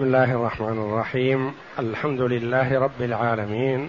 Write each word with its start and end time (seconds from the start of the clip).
بسم 0.00 0.06
الله 0.06 0.32
الرحمن 0.32 0.78
الرحيم. 0.78 1.52
الحمد 1.78 2.20
لله 2.20 2.80
رب 2.80 3.02
العالمين. 3.02 3.88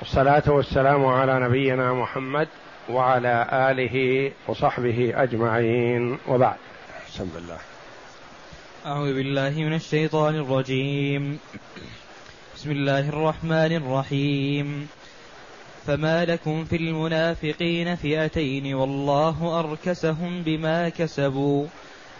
والصلاة 0.00 0.42
والسلام 0.48 1.06
على 1.06 1.40
نبينا 1.40 1.92
محمد 1.92 2.48
وعلى 2.88 3.46
آله 3.52 4.30
وصحبه 4.48 5.12
أجمعين. 5.14 6.18
وبعد. 6.28 6.56
بسم 7.08 7.28
الله 7.36 7.58
أعوذ 8.86 9.14
بالله 9.14 9.50
من 9.50 9.74
الشيطان 9.74 10.34
الرجيم. 10.34 11.38
بسم 12.56 12.70
الله 12.70 13.08
الرحمن 13.08 13.72
الرحيم. 13.76 14.88
فما 15.86 16.24
لكم 16.24 16.64
في 16.64 16.76
المنافقين 16.76 17.96
فئتين 17.96 18.74
والله 18.74 19.60
أركسهم 19.60 20.42
بما 20.42 20.88
كسبوا. 20.88 21.66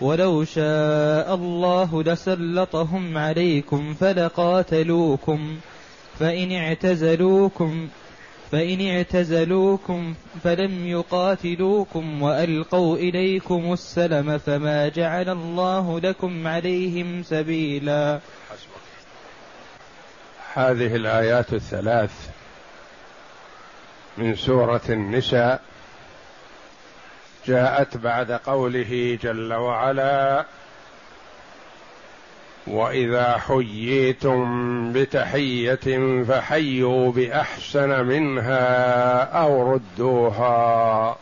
ولو 0.00 0.44
شاء 0.44 1.34
الله 1.34 2.02
لسلطهم 2.02 3.18
عليكم 3.18 3.94
فلقاتلوكم 3.94 5.56
فإن 6.18 6.52
اعتزلوكم 6.52 7.88
فإن 8.52 8.86
اعتزلوكم 8.96 10.14
فلم 10.44 10.86
يقاتلوكم 10.86 12.22
وألقوا 12.22 12.96
إليكم 12.96 13.72
السلم 13.72 14.38
فما 14.38 14.88
جعل 14.88 15.28
الله 15.28 16.00
لكم 16.00 16.46
عليهم 16.46 17.22
سبيلا. 17.22 18.20
هذه 20.54 20.96
الآيات 20.96 21.52
الثلاث 21.52 22.30
من 24.18 24.34
سورة 24.34 24.80
النساء 24.88 25.60
جاءت 27.50 27.96
بعد 27.96 28.32
قوله 28.32 29.18
جل 29.22 29.54
وعلا 29.54 30.44
وإذا 32.66 33.38
حييتم 33.38 34.92
بتحية 34.92 36.22
فحيوا 36.24 37.12
بأحسن 37.12 38.04
منها 38.04 39.22
أو 39.22 39.72
ردوها. 39.72 41.16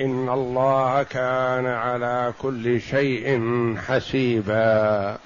إن 0.00 0.28
الله 0.28 1.02
كان 1.02 1.66
على 1.66 2.32
كل 2.42 2.80
شيء 2.80 3.40
حسيبا. 3.86 5.18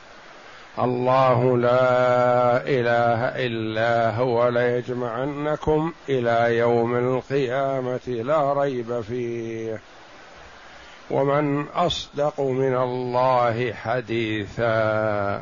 الله 0.78 1.58
لا 1.58 2.56
إله 2.56 3.46
إلا 3.46 4.16
هو 4.16 4.48
ليجمعنكم 4.48 5.92
إلى 6.08 6.58
يوم 6.58 6.96
القيامة 6.96 8.08
لا 8.08 8.52
ريب 8.52 9.00
فيه. 9.00 9.80
ومن 11.10 11.66
أصدق 11.68 12.40
من 12.40 12.76
الله 12.76 13.72
حديثا 13.72 15.40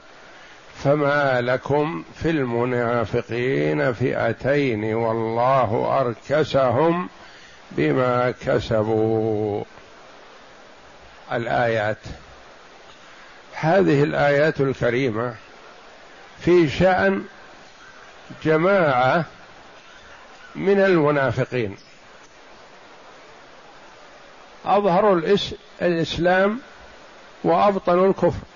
فما 0.75 1.41
لكم 1.41 2.05
في 2.15 2.31
المنافقين 2.31 3.93
فئتين 3.93 4.95
والله 4.95 6.01
أركسهم 6.01 7.09
بما 7.71 8.31
كسبوا. 8.31 9.65
الآيات 11.33 11.99
هذه 13.63 14.03
الآيات 14.03 14.61
الكريمة 14.61 15.35
في 16.41 16.69
شأن 16.69 17.25
جماعة 18.45 19.25
من 20.55 20.81
المنافقين. 20.81 21.77
اظهروا 24.65 25.21
الإسلام 25.83 26.61
وابطنوا 27.45 28.09
الكفر. 28.09 28.47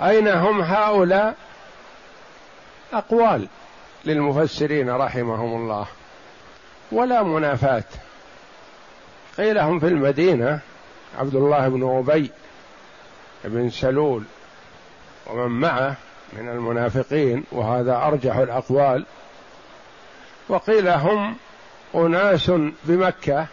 أين 0.00 0.28
هم 0.28 0.60
هؤلاء؟ 0.60 1.34
أقوال 2.92 3.48
للمفسرين 4.04 4.90
رحمهم 4.90 5.62
الله. 5.62 5.86
ولا 6.92 7.22
منافاة. 7.22 7.84
قيل 9.38 9.58
هم 9.58 9.80
في 9.80 9.86
المدينة 9.86 10.60
عبد 11.18 11.34
الله 11.34 11.68
بن 11.68 11.98
أبي 11.98 12.30
بن 13.44 13.70
سلول 13.70 14.22
ومن 15.26 15.60
معه 15.60 15.96
من 16.32 16.48
المنافقين 16.48 17.44
وهذا 17.52 17.96
أرجح 17.96 18.36
الأقوال. 18.36 19.06
وقيل 20.48 20.88
هم 20.88 21.36
أناس 21.94 22.52
بمكة 22.84 23.46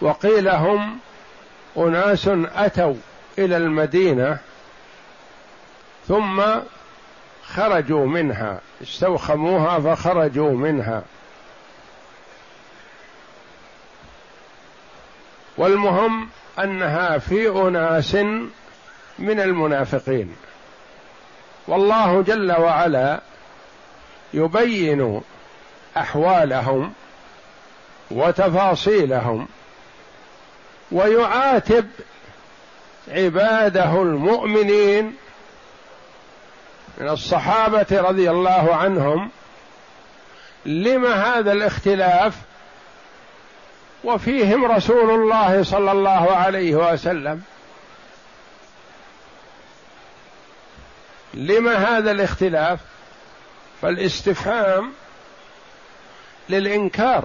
وقيل 0.00 0.48
هم 0.48 0.98
أناس 1.76 2.28
أتوا 2.54 2.94
إلى 3.38 3.56
المدينة 3.56 4.38
ثم 6.08 6.42
خرجوا 7.44 8.06
منها 8.06 8.60
استوخموها 8.82 9.80
فخرجوا 9.80 10.52
منها. 10.52 11.02
والمهم 15.56 16.28
أنها 16.58 17.18
في 17.18 17.48
أناس 17.48 18.14
من 19.18 19.40
المنافقين. 19.40 20.36
والله 21.68 22.22
جل 22.22 22.52
وعلا 22.52 23.20
يبين 24.34 25.20
أحوالهم 25.96 26.92
وتفاصيلهم 28.10 29.48
ويعاتب 30.92 31.88
عباده 33.08 34.02
المؤمنين. 34.02 35.16
من 36.98 37.08
الصحابة 37.08 37.86
رضي 37.90 38.30
الله 38.30 38.74
عنهم 38.74 39.30
لم 40.66 41.06
هذا 41.06 41.52
الاختلاف 41.52 42.34
وفيهم 44.04 44.64
رسول 44.64 45.10
الله 45.10 45.62
صلى 45.62 45.92
الله 45.92 46.36
عليه 46.36 46.74
وسلم. 46.74 47.42
لما 51.34 51.74
هذا 51.74 52.10
الاختلاف؟ 52.10 52.80
فالاستفهام 53.82 54.92
للإنكار. 56.48 57.24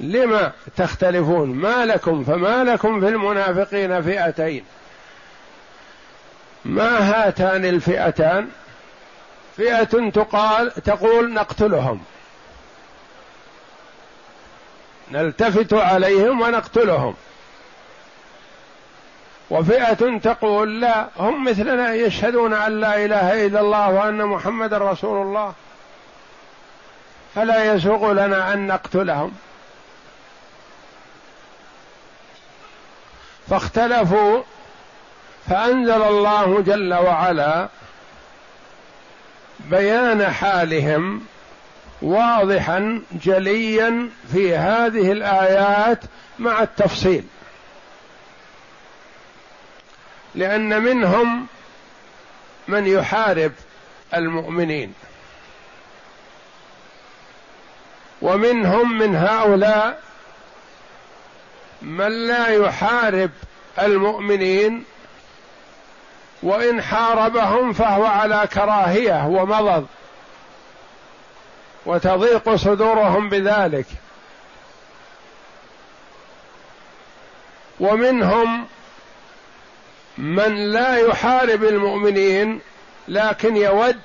لما 0.00 0.52
تختلفون؟ 0.76 1.48
ما 1.50 1.86
لكم؟ 1.86 2.24
فما 2.24 2.64
لكم 2.64 3.00
في 3.00 3.08
المنافقين 3.08 4.02
فئتين. 4.02 4.64
ما 6.64 6.98
هاتان 6.98 7.64
الفئتان؟ 7.64 8.48
فئة 9.56 10.10
تقال 10.10 10.70
تقول 10.70 11.32
نقتلهم. 11.32 12.04
نلتفت 15.12 15.74
عليهم 15.74 16.40
ونقتلهم. 16.40 17.14
وفئة 19.50 20.18
تقول 20.18 20.80
لا 20.80 21.08
هم 21.18 21.44
مثلنا 21.44 21.94
يشهدون 21.94 22.52
أن 22.52 22.80
لا 22.80 23.04
إله 23.04 23.46
إلا 23.46 23.60
الله 23.60 23.90
وأن 23.90 24.24
محمد 24.24 24.74
رسول 24.74 25.26
الله. 25.26 25.52
فلا 27.34 27.74
يسوغ 27.74 28.12
لنا 28.12 28.52
أن 28.52 28.66
نقتلهم. 28.66 29.32
فاختلفوا 33.50 34.42
فأنزل 35.50 36.02
الله 36.02 36.60
جل 36.60 36.94
وعلا 36.94 37.68
بيان 39.60 40.32
حالهم 40.32 41.26
واضحا 42.02 43.02
جليا 43.12 44.10
في 44.32 44.56
هذه 44.56 45.12
الآيات 45.12 46.00
مع 46.38 46.62
التفصيل. 46.62 47.24
لأن 50.34 50.82
منهم 50.82 51.46
من 52.68 52.86
يحارب 52.86 53.52
المؤمنين. 54.14 54.94
ومنهم 58.22 58.98
من 58.98 59.16
هؤلاء 59.16 60.02
من 61.82 62.26
لا 62.26 62.48
يحارب 62.48 63.30
المؤمنين 63.78 64.84
وإن 66.42 66.82
حاربهم 66.82 67.72
فهو 67.72 68.04
على 68.04 68.48
كراهية 68.54 69.26
ومضض. 69.26 69.86
وتضيق 71.86 72.54
صدورهم 72.54 73.28
بذلك. 73.28 73.86
ومنهم 77.80 78.66
من 80.18 80.72
لا 80.72 80.96
يحارب 80.96 81.64
المؤمنين 81.64 82.60
لكن 83.08 83.56
يود 83.56 84.00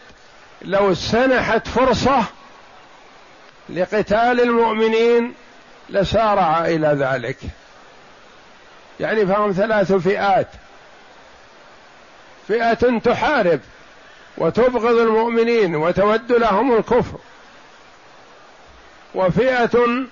لو 0.62 0.94
سنحت 0.94 1.68
فرصة 1.68 2.24
لقتال 3.70 4.42
المؤمنين 4.42 5.34
لسارع 5.90 6.66
إلى 6.66 6.88
ذلك. 6.88 7.38
يعني 9.00 9.26
فهم 9.26 9.52
ثلاث 9.52 9.94
فئات. 9.94 10.48
فئة 12.48 13.00
تحارب 13.00 13.60
وتبغض 14.38 14.98
المؤمنين 14.98 15.76
وتود 15.76 16.32
لهم 16.32 16.78
الكفر. 16.78 17.18
وفئة 19.18 20.06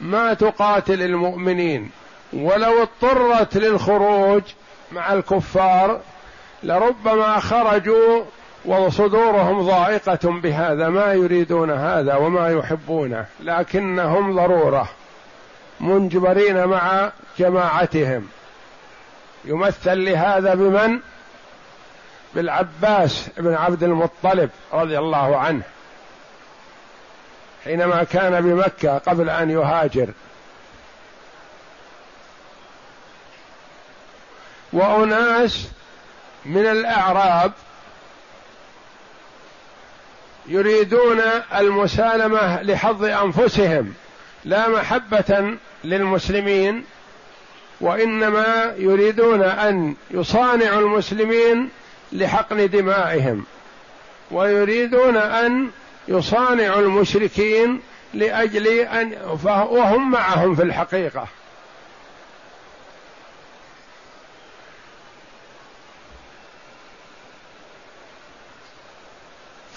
ما 0.00 0.34
تقاتل 0.34 1.02
المؤمنين. 1.02 1.90
ولو 2.32 2.82
اضطرت 2.82 3.56
للخروج 3.56 4.42
مع 4.92 5.12
الكفار 5.12 6.00
لربما 6.62 7.40
خرجوا 7.40 8.24
وصدورهم 8.64 9.62
ضائقة 9.62 10.30
بهذا 10.30 10.88
ما 10.88 11.12
يريدون 11.12 11.70
هذا 11.70 12.14
وما 12.14 12.50
يحبونه 12.50 13.26
لكنهم 13.40 14.36
ضرورة 14.36 14.88
منجبرين 15.80 16.64
مع 16.64 17.12
جماعتهم. 17.38 18.28
يمثل 19.44 20.04
لهذا 20.04 20.54
بمن؟ 20.54 20.98
بالعباس 22.34 23.28
بن 23.36 23.54
عبد 23.54 23.82
المطلب 23.82 24.50
رضي 24.72 24.98
الله 24.98 25.36
عنه. 25.36 25.62
حينما 27.66 28.04
كان 28.04 28.40
بمكة 28.40 28.98
قبل 28.98 29.30
أن 29.30 29.50
يهاجر. 29.50 30.08
وأناس 34.72 35.68
من 36.46 36.66
الأعراب 36.66 37.52
يريدون 40.46 41.20
المسالمة 41.54 42.62
لحظ 42.62 43.04
أنفسهم 43.04 43.94
لا 44.44 44.68
محبة 44.68 45.56
للمسلمين 45.84 46.84
وإنما 47.80 48.74
يريدون 48.78 49.42
أن 49.42 49.94
يصانعوا 50.10 50.80
المسلمين 50.80 51.70
لحقن 52.12 52.70
دمائهم 52.70 53.44
ويريدون 54.30 55.16
أن 55.16 55.70
يصانعوا 56.08 56.80
المشركين 56.80 57.80
لأجل 58.14 58.66
ان 58.66 59.16
وهم 59.44 60.10
معهم 60.10 60.54
في 60.54 60.62
الحقيقة. 60.62 61.26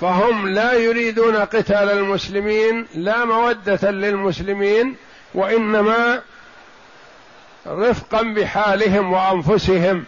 فهم 0.01 0.47
لا 0.47 0.73
يريدون 0.73 1.35
قتال 1.35 1.89
المسلمين 1.89 2.87
لا 2.95 3.25
مودة 3.25 3.91
للمسلمين 3.91 4.95
وإنما 5.33 6.21
رفقا 7.67 8.21
بحالهم 8.21 9.13
وأنفسهم 9.13 10.05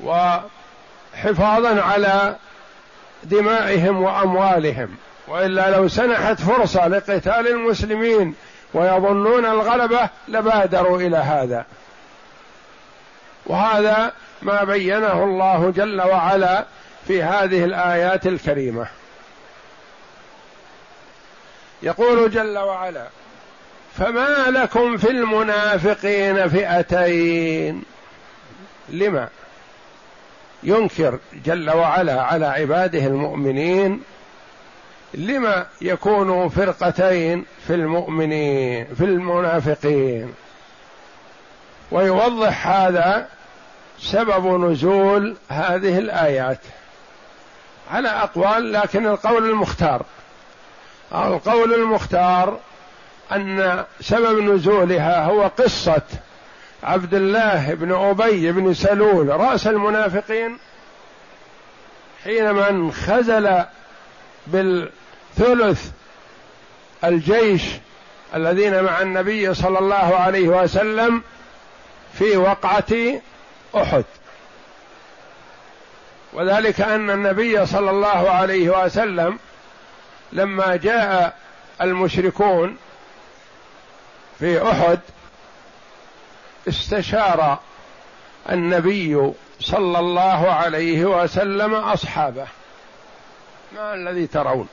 وحفاظا 0.00 1.80
على 1.80 2.36
دمائهم 3.24 4.02
وأموالهم. 4.02 4.88
وإلا 5.28 5.70
لو 5.70 5.88
سنحت 5.88 6.40
فرصة 6.40 6.88
لقتال 6.88 7.48
المسلمين 7.48 8.34
ويظنون 8.74 9.46
الغلبة 9.46 10.08
لبادروا 10.28 11.00
إلى 11.00 11.16
هذا. 11.16 11.64
وهذا 13.46 14.12
ما 14.42 14.64
بينه 14.64 15.24
الله 15.24 15.72
جل 15.76 16.02
وعلا 16.02 16.66
في 17.06 17.22
هذه 17.22 17.64
الآيات 17.64 18.26
الكريمة. 18.26 18.86
يقول 21.82 22.30
جل 22.30 22.58
وعلا 22.58 23.06
فما 23.98 24.50
لكم 24.50 24.96
في 24.96 25.10
المنافقين 25.10 26.48
فئتين 26.48 27.82
لما؟ 28.88 29.28
ينكر 30.62 31.18
جل 31.44 31.70
وعلا 31.70 32.22
على 32.22 32.46
عباده 32.46 33.06
المؤمنين 33.06 34.02
لما 35.14 35.66
يكونوا 35.80 36.48
فرقتين 36.48 37.44
في 37.66 37.74
المؤمنين 37.74 38.86
في 38.94 39.04
المنافقين. 39.04 40.34
ويوضح 41.90 42.66
هذا 42.68 43.28
سبب 44.00 44.46
نزول 44.70 45.36
هذه 45.48 45.98
الآيات 45.98 46.58
على 47.90 48.08
أقوال 48.08 48.72
لكن 48.72 49.06
القول 49.06 49.50
المختار. 49.50 50.02
القول 51.14 51.74
المختار 51.74 52.58
أن 53.32 53.84
سبب 54.00 54.38
نزولها 54.38 55.24
هو 55.24 55.42
قصة 55.58 56.02
عبد 56.82 57.14
الله 57.14 57.74
بن 57.74 57.92
أبي 57.92 58.52
بن 58.52 58.74
سلول 58.74 59.28
رأس 59.28 59.66
المنافقين 59.66 60.58
حينما 62.24 62.70
انخزل 62.70 63.64
بالثلث 64.46 65.90
الجيش 67.04 67.62
الذين 68.34 68.82
مع 68.82 69.00
النبي 69.02 69.54
صلى 69.54 69.78
الله 69.78 70.16
عليه 70.16 70.48
وسلم 70.48 71.22
في 72.18 72.36
وقعة 72.36 73.20
أحد. 73.76 74.04
وذلك 76.32 76.80
أن 76.80 77.10
النبي 77.10 77.66
صلى 77.66 77.90
الله 77.90 78.30
عليه 78.30 78.84
وسلم 78.84 79.38
لما 80.32 80.76
جاء 80.76 81.36
المشركون 81.80 82.76
في 84.38 84.70
أحد 84.70 85.00
استشار 86.68 87.58
النبي 88.50 89.32
صلى 89.60 89.98
الله 89.98 90.52
عليه 90.52 91.04
وسلم 91.04 91.74
أصحابه. 91.74 92.46
ما 93.74 93.94
الذي 93.94 94.26
ترون؟ 94.26 94.68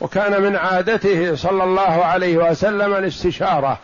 وكان 0.00 0.42
من 0.42 0.56
عادته 0.56 1.36
صلى 1.36 1.64
الله 1.64 2.04
عليه 2.04 2.36
وسلم 2.36 2.94
الاستشارة. 2.94 3.78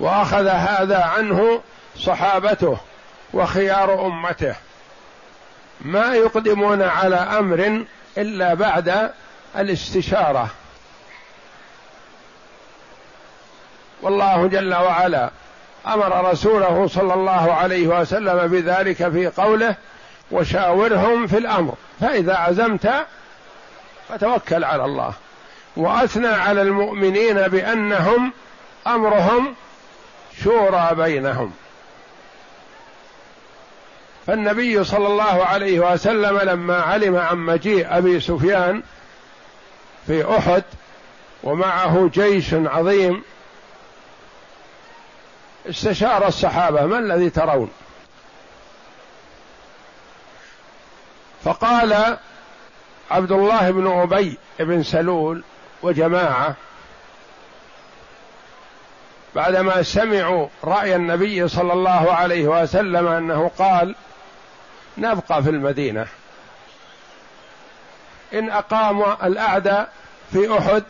وأخذ 0.00 0.46
هذا 0.46 1.02
عنه 1.02 1.60
صحابته 1.98 2.78
وخيار 3.32 4.06
أمته. 4.06 4.54
ما 5.80 6.14
يقدمون 6.14 6.82
على 6.82 7.16
أمر 7.16 7.84
إلا 8.18 8.54
بعد 8.54 9.10
الاستشارة. 9.56 10.50
والله 14.02 14.46
جل 14.46 14.74
وعلا 14.74 15.30
أمر 15.86 16.30
رسوله 16.30 16.88
صلى 16.88 17.14
الله 17.14 17.52
عليه 17.52 17.86
وسلم 17.86 18.46
بذلك 18.46 19.08
في 19.08 19.26
قوله 19.26 19.76
وشاورهم 20.30 21.26
في 21.26 21.38
الأمر 21.38 21.74
فإذا 22.00 22.34
عزمت 22.34 22.90
فتوكل 24.08 24.64
على 24.64 24.84
الله. 24.84 25.12
وأثنى 25.76 26.28
على 26.28 26.62
المؤمنين 26.62 27.34
بأنهم 27.34 28.32
أمرهم 28.86 29.54
شورى 30.42 30.90
بينهم. 30.92 31.52
فالنبي 34.26 34.84
صلى 34.84 35.06
الله 35.06 35.44
عليه 35.44 35.92
وسلم 35.92 36.38
لما 36.38 36.82
علم 36.82 37.16
عن 37.16 37.36
مجيء 37.36 37.86
أبي 37.90 38.20
سفيان 38.20 38.82
في 40.06 40.38
أحد 40.38 40.62
ومعه 41.42 42.10
جيش 42.14 42.54
عظيم 42.54 43.22
استشار 45.68 46.26
الصحابة 46.26 46.86
ما 46.86 46.98
الذي 46.98 47.30
ترون؟ 47.30 47.70
فقال 51.44 52.18
عبد 53.10 53.32
الله 53.32 53.70
بن 53.70 53.86
أبي 53.86 54.38
بن 54.58 54.82
سلول 54.82 55.42
وجماعة 55.82 56.54
بعدما 59.34 59.82
سمعوا 59.82 60.48
رأي 60.64 60.96
النبي 60.96 61.48
صلى 61.48 61.72
الله 61.72 62.12
عليه 62.12 62.62
وسلم 62.62 63.06
أنه 63.06 63.50
قال 63.58 63.94
نبقى 64.98 65.42
في 65.42 65.50
المدينة. 65.50 66.06
إن 68.34 68.50
أقاموا 68.50 69.26
الأعداء 69.26 69.92
في 70.32 70.58
أحد 70.58 70.82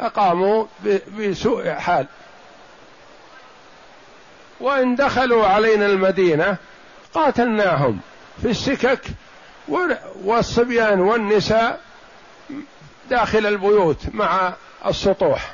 أقاموا 0.00 0.66
بسوء 1.18 1.70
حال. 1.70 2.06
وإن 4.60 4.94
دخلوا 4.94 5.46
علينا 5.46 5.86
المدينة 5.86 6.56
قاتلناهم 7.14 8.00
في 8.42 8.50
السكك 8.50 9.00
والصبيان 10.24 11.00
والنساء 11.00 11.80
داخل 13.10 13.46
البيوت 13.46 14.14
مع 14.14 14.52
السطوح. 14.86 15.52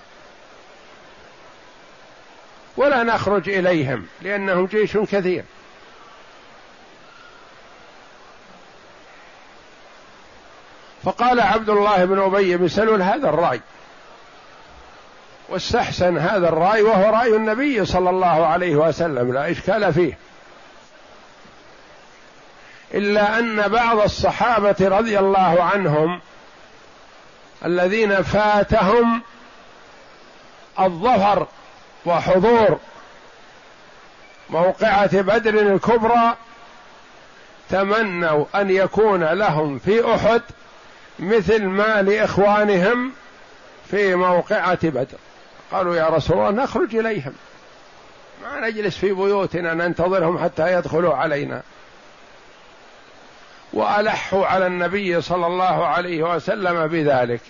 ولا 2.77 3.03
نخرج 3.03 3.49
إليهم 3.49 4.07
لأنهم 4.23 4.67
جيش 4.67 4.97
كثير. 4.97 5.45
فقال 11.05 11.41
عبد 11.41 11.71
الله 11.71 12.05
بن 12.05 12.19
أبي 12.19 12.57
بن 12.57 12.69
سلول 12.69 13.03
هذا 13.03 13.29
الرأي. 13.29 13.61
واستحسن 15.55 16.19
هذا 16.19 16.49
الرأي 16.49 16.83
وهو 16.83 17.11
رأي 17.11 17.37
النبي 17.37 17.85
صلى 17.85 18.11
الله 18.11 18.47
عليه 18.47 18.77
وسلم 18.77 19.33
لا 19.33 19.51
إشكال 19.51 19.93
فيه. 19.93 20.19
إلا 22.95 23.39
أن 23.39 23.69
بعض 23.69 24.01
الصحابة 24.01 24.77
رضي 24.81 25.19
الله 25.19 25.63
عنهم 25.63 26.21
الذين 27.65 28.23
فاتهم 28.23 29.23
الظفر 30.81 31.47
وحضور 32.07 32.79
موقعة 34.51 35.21
بدر 35.21 35.55
الكبرى 35.55 36.37
تمنوا 37.71 38.45
أن 38.55 38.71
يكون 38.71 39.25
لهم 39.25 39.79
في 39.79 40.15
أحد 40.15 40.43
مثل 41.19 41.63
ما 41.63 42.03
لإخوانهم 42.03 43.13
في 43.91 44.15
موقعة 44.15 44.79
بدر. 44.83 45.19
قالوا 45.75 45.97
يا 45.97 46.09
رسول 46.09 46.39
الله 46.39 46.63
نخرج 46.63 46.97
إليهم. 46.97 47.33
ما 48.43 48.69
نجلس 48.69 48.97
في 48.97 49.13
بيوتنا 49.13 49.75
ننتظرهم 49.75 50.45
حتى 50.45 50.73
يدخلوا 50.73 51.15
علينا. 51.15 51.63
وألحوا 53.73 54.47
على 54.47 54.67
النبي 54.67 55.21
صلى 55.21 55.47
الله 55.47 55.87
عليه 55.87 56.35
وسلم 56.35 56.87
بذلك. 56.87 57.41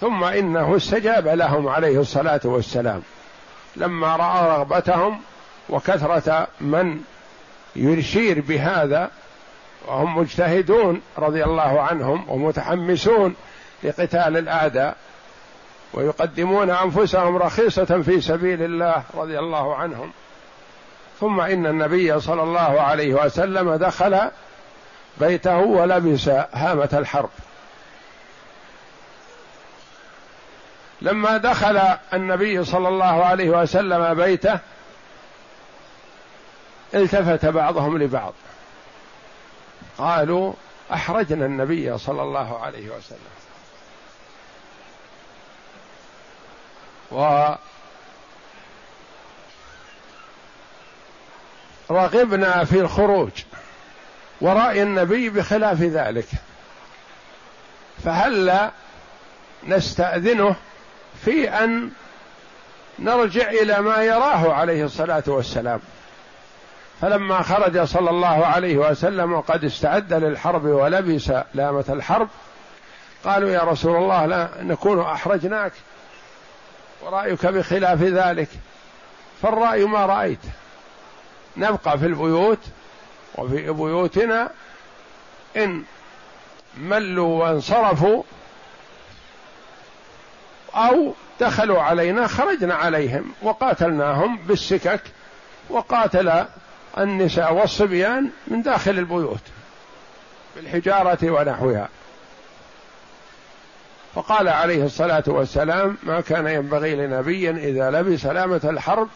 ثم 0.00 0.24
إنه 0.24 0.76
استجاب 0.76 1.28
لهم 1.28 1.68
عليه 1.68 2.00
الصلاة 2.00 2.40
والسلام. 2.44 3.02
لما 3.76 4.16
رأى 4.16 4.58
رغبتهم 4.58 5.20
وكثرة 5.68 6.46
من 6.60 7.00
يشير 7.76 8.40
بهذا 8.40 9.10
وهم 9.86 10.18
مجتهدون 10.18 11.02
رضي 11.18 11.44
الله 11.44 11.80
عنهم 11.80 12.24
ومتحمسون 12.28 13.34
لقتال 13.84 14.36
الأعداء 14.36 14.96
ويقدمون 15.92 16.70
أنفسهم 16.70 17.36
رخيصة 17.36 18.02
في 18.02 18.20
سبيل 18.20 18.62
الله 18.62 19.02
رضي 19.14 19.38
الله 19.38 19.76
عنهم. 19.76 20.12
ثم 21.20 21.40
إن 21.40 21.66
النبي 21.66 22.20
صلى 22.20 22.42
الله 22.42 22.80
عليه 22.80 23.14
وسلم 23.14 23.74
دخل 23.74 24.20
بيته 25.16 25.56
ولبس 25.56 26.28
هامة 26.52 26.88
الحرب. 26.92 27.30
لما 31.02 31.36
دخل 31.36 31.80
النبي 32.12 32.64
صلى 32.64 32.88
الله 32.88 33.24
عليه 33.24 33.50
وسلم 33.50 34.14
بيته 34.14 34.58
التفت 36.94 37.46
بعضهم 37.46 37.98
لبعض. 37.98 38.32
قالوا 39.98 40.52
أحرجنا 40.92 41.46
النبي 41.46 41.98
صلى 41.98 42.22
الله 42.22 42.58
عليه 42.58 42.88
وسلم. 42.90 43.33
ورغبنا 51.88 52.64
في 52.64 52.80
الخروج 52.80 53.30
ورأي 54.40 54.82
النبي 54.82 55.28
بخلاف 55.28 55.80
ذلك. 55.80 56.28
فهل 58.04 58.70
نستأذنه 59.66 60.56
في 61.24 61.50
أن 61.50 61.90
نرجع 62.98 63.50
إلى 63.50 63.80
ما 63.80 64.02
يراه 64.02 64.52
عليه 64.52 64.84
الصلاة 64.84 65.22
والسلام؟ 65.26 65.80
فلما 67.00 67.42
خرج 67.42 67.84
صلى 67.84 68.10
الله 68.10 68.46
عليه 68.46 68.76
وسلم 68.76 69.32
وقد 69.32 69.64
استعد 69.64 70.12
للحرب 70.12 70.64
ولبس 70.64 71.32
لامة 71.54 71.84
الحرب 71.88 72.28
قالوا 73.24 73.50
يا 73.50 73.60
رسول 73.60 73.96
الله 73.96 74.26
لا 74.26 74.48
نكون 74.60 75.00
أحرجناك. 75.00 75.72
ورايك 77.04 77.46
بخلاف 77.46 78.02
ذلك؟ 78.02 78.48
فالرأي 79.42 79.84
ما 79.84 80.06
رأيت. 80.06 80.38
نبقى 81.56 81.98
في 81.98 82.06
البيوت 82.06 82.58
وفي 83.34 83.72
بيوتنا 83.72 84.50
إن 85.56 85.82
ملوا 86.78 87.44
وانصرفوا 87.44 88.22
أو 90.74 91.14
دخلوا 91.40 91.82
علينا 91.82 92.26
خرجنا 92.26 92.74
عليهم 92.74 93.32
وقاتلناهم 93.42 94.36
بالسكك 94.36 95.02
وقاتل 95.70 96.44
النساء 96.98 97.54
والصبيان 97.54 98.30
من 98.46 98.62
داخل 98.62 98.90
البيوت 98.90 99.40
بالحجارة 100.56 101.30
ونحوها. 101.30 101.88
فقال 104.14 104.48
عليه 104.48 104.84
الصلاة 104.84 105.24
والسلام 105.26 105.96
ما 106.02 106.20
كان 106.20 106.46
ينبغي 106.46 106.94
لنبي 106.94 107.50
إذا 107.50 107.90
لبس 107.90 108.20
سلامة 108.20 108.60
الحرب 108.64 109.08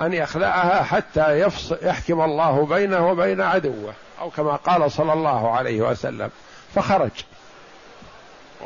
أن 0.00 0.12
يخلعها 0.12 0.82
حتى 0.82 1.40
يحكم 1.82 2.20
الله 2.20 2.66
بينه 2.66 3.10
وبين 3.10 3.40
عدوه 3.40 3.94
أو 4.20 4.30
كما 4.30 4.56
قال 4.56 4.92
صلى 4.92 5.12
الله 5.12 5.50
عليه 5.50 5.82
وسلم. 5.82 6.30
فخرج. 6.74 7.10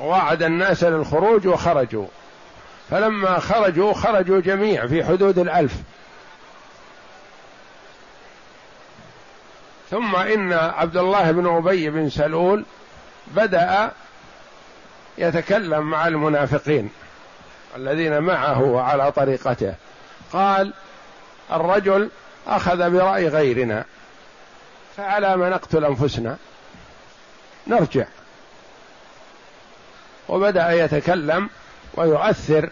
ووعد 0.00 0.43
الناس 0.43 0.85
للخروج 0.85 1.47
وخرجوا. 1.47 2.07
فلما 2.91 3.38
خرجوا 3.38 3.93
خرجوا 3.93 4.41
جميع 4.41 4.87
في 4.87 5.05
حدود 5.05 5.38
الألف. 5.38 5.75
ثم 9.91 10.17
إن 10.17 10.53
عبد 10.53 10.97
الله 10.97 11.31
بن 11.31 11.47
أبي 11.57 11.91
بن 11.91 12.11
سلول 12.11 12.65
بدأ 13.27 13.91
يتكلم 15.19 15.91
مع 15.91 16.09
المنافقين 16.09 16.91
الذين 17.77 18.19
معه 18.21 18.81
على 18.81 19.13
طريقته. 19.13 19.75
قال 20.33 20.73
الرجل 21.53 22.11
أخذ 22.47 22.91
برأي 22.91 23.29
غيرنا 23.29 23.85
فعلى 24.97 25.37
ما 25.37 25.51
نقتل 25.51 25.85
أنفسنا 25.85 26.37
نرجع. 27.67 28.05
وبدأ 30.29 30.71
يتكلم 30.71 31.51
ويؤثر 31.95 32.71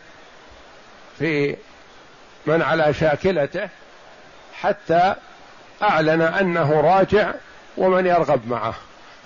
في 1.18 1.56
من 2.46 2.62
على 2.62 2.94
شاكلته 2.94 3.68
حتى 4.60 5.14
أعلن 5.82 6.22
أنه 6.22 6.80
راجع 6.80 7.32
ومن 7.76 8.06
يرغب 8.06 8.48
معه. 8.48 8.74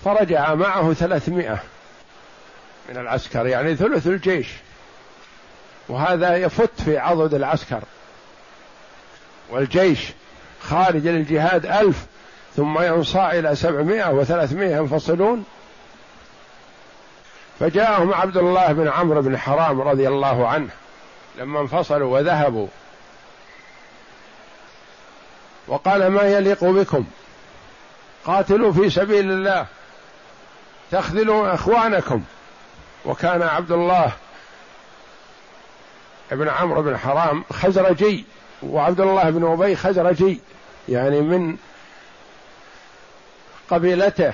فرجع 0.04 0.54
معه 0.54 0.92
ثلاثمائة. 0.92 1.62
من 2.90 2.96
العسكر 2.96 3.46
يعني 3.46 3.76
ثلث 3.76 4.06
الجيش. 4.06 4.48
وهذا 5.88 6.36
يفت 6.36 6.80
في 6.84 6.98
عضد 6.98 7.34
العسكر. 7.34 7.80
والجيش 9.50 10.00
خارج 10.62 11.06
للجهاد 11.06 11.66
ألف 11.66 12.06
ثم 12.56 12.82
ينصاع 12.82 13.32
إلى 13.32 13.56
سبعمائة 13.56 14.10
وثلاثمائة 14.10 14.76
ينفصلون. 14.76 15.44
فجاءهم 17.60 18.14
عبد 18.14 18.36
الله 18.36 18.72
بن 18.72 18.88
عمرو 18.88 19.22
بن 19.22 19.38
حرام 19.38 19.80
رضي 19.80 20.08
الله 20.08 20.48
عنه 20.48 20.70
لما 21.38 21.60
انفصلوا 21.60 22.18
وذهبوا. 22.18 22.68
وقال 25.68 26.06
ما 26.06 26.22
يليق 26.22 26.64
بكم؟ 26.64 27.04
قاتلوا 28.24 28.72
في 28.72 28.90
سبيل 28.90 29.32
الله 29.32 29.66
تخذلوا 30.90 31.54
إخوانكم. 31.54 32.22
وكان 33.04 33.42
عبد 33.42 33.72
الله 33.72 34.12
بن 36.30 36.48
عمرو 36.48 36.82
بن 36.82 36.98
حرام 36.98 37.44
خزرجي 37.52 38.24
وعبد 38.62 39.00
الله 39.00 39.30
بن 39.30 39.52
أبي 39.52 39.76
خزرجي 39.76 40.40
يعني 40.88 41.20
من 41.20 41.56
قبيلته 43.70 44.32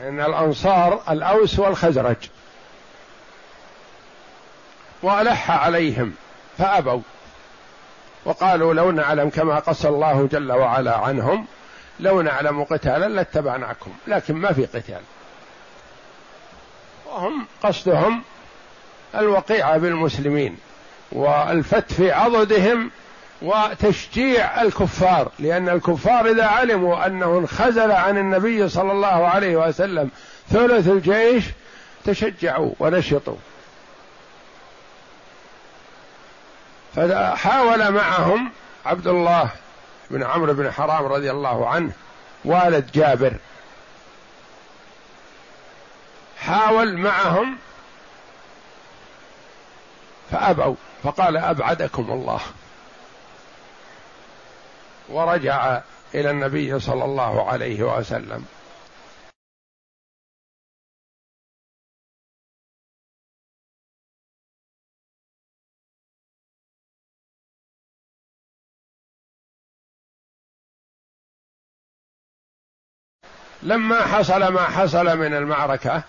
إن 0.00 0.20
الأنصار 0.20 1.02
الأوس 1.10 1.58
والخزرج. 1.58 2.16
وألح 5.02 5.50
عليهم 5.50 6.14
فأبوا. 6.58 7.00
وقالوا 8.24 8.74
لو 8.74 8.90
نعلم 8.90 9.30
كما 9.30 9.58
قص 9.58 9.86
الله 9.86 10.28
جل 10.32 10.52
وعلا 10.52 10.96
عنهم 10.96 11.46
لو 12.00 12.22
نعلم 12.22 12.64
قتالا 12.64 13.08
لاتبعناكم 13.08 13.92
لكن 14.06 14.34
ما 14.34 14.52
في 14.52 14.66
قتال. 14.66 15.00
وهم 17.14 17.46
قصدهم 17.62 18.22
الوقيعه 19.14 19.78
بالمسلمين 19.78 20.56
والفت 21.12 21.92
في 21.92 22.12
عضدهم 22.12 22.90
وتشجيع 23.42 24.62
الكفار 24.62 25.30
لأن 25.38 25.68
الكفار 25.68 26.30
إذا 26.30 26.44
علموا 26.44 27.06
أنه 27.06 27.38
انخزل 27.38 27.90
عن 27.90 28.18
النبي 28.18 28.68
صلى 28.68 28.92
الله 28.92 29.26
عليه 29.26 29.56
وسلم 29.56 30.10
ثلث 30.50 30.88
الجيش 30.88 31.44
تشجعوا 32.04 32.70
ونشطوا. 32.80 33.36
فحاول 36.94 37.90
معهم 37.90 38.50
عبد 38.86 39.06
الله 39.06 39.48
بن 40.10 40.22
عمرو 40.22 40.54
بن 40.54 40.72
حرام 40.72 41.04
رضي 41.04 41.30
الله 41.30 41.68
عنه 41.68 41.92
والد 42.44 42.90
جابر 42.94 43.34
حاول 46.46 46.96
معهم 46.96 47.58
فأبوا 50.30 50.74
فقال 51.02 51.36
أبعدكم 51.36 52.10
الله. 52.10 52.40
ورجع 55.08 55.82
إلى 56.14 56.30
النبي 56.30 56.80
صلى 56.80 57.04
الله 57.04 57.50
عليه 57.50 57.82
وسلم. 57.82 58.46
لما 73.62 74.06
حصل 74.06 74.48
ما 74.48 74.62
حصل 74.62 75.18
من 75.18 75.34
المعركة 75.34 76.02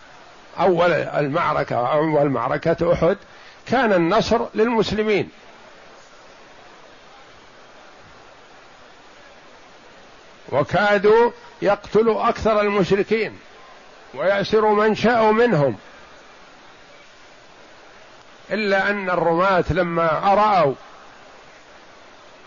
أول 0.59 0.91
المعركة 0.91 1.91
أول 1.91 2.29
معركة 2.29 2.93
أحد 2.93 3.17
كان 3.67 3.93
النصر 3.93 4.45
للمسلمين. 4.55 5.29
وكادوا 10.51 11.31
يقتلوا 11.61 12.29
أكثر 12.29 12.61
المشركين 12.61 13.37
ويأسر 14.13 14.65
من 14.65 14.95
شاءوا 14.95 15.31
منهم. 15.31 15.77
إلا 18.51 18.89
أن 18.89 19.09
الرماة 19.09 19.65
لما 19.69 20.33
أرأوا 20.33 20.73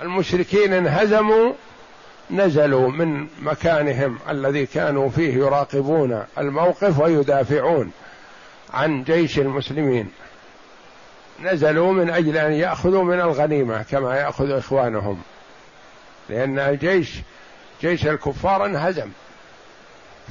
المشركين 0.03 0.73
انهزموا 0.73 1.53
نزلوا 2.31 2.89
من 2.91 3.27
مكانهم 3.43 4.19
الذي 4.29 4.67
كانوا 4.67 5.09
فيه 5.09 5.35
يراقبون 5.35 6.25
الموقف 6.39 6.99
ويدافعون 6.99 7.93
عن 8.75 9.05
جيش 9.05 9.39
المسلمين. 9.39 10.11
نزلوا 11.43 11.93
من 11.93 12.11
أجل 12.11 12.37
أن 12.37 12.53
يأخذوا 12.53 13.05
من 13.05 13.21
الغنيمة 13.21 13.83
كما 13.83 14.17
يأخذ 14.17 14.51
إخوانهم. 14.51 15.23
لأن 16.29 16.59
الجيش 16.59 17.15
جيش 17.83 18.07
الكفار 18.07 18.67
انهزم. 18.67 19.09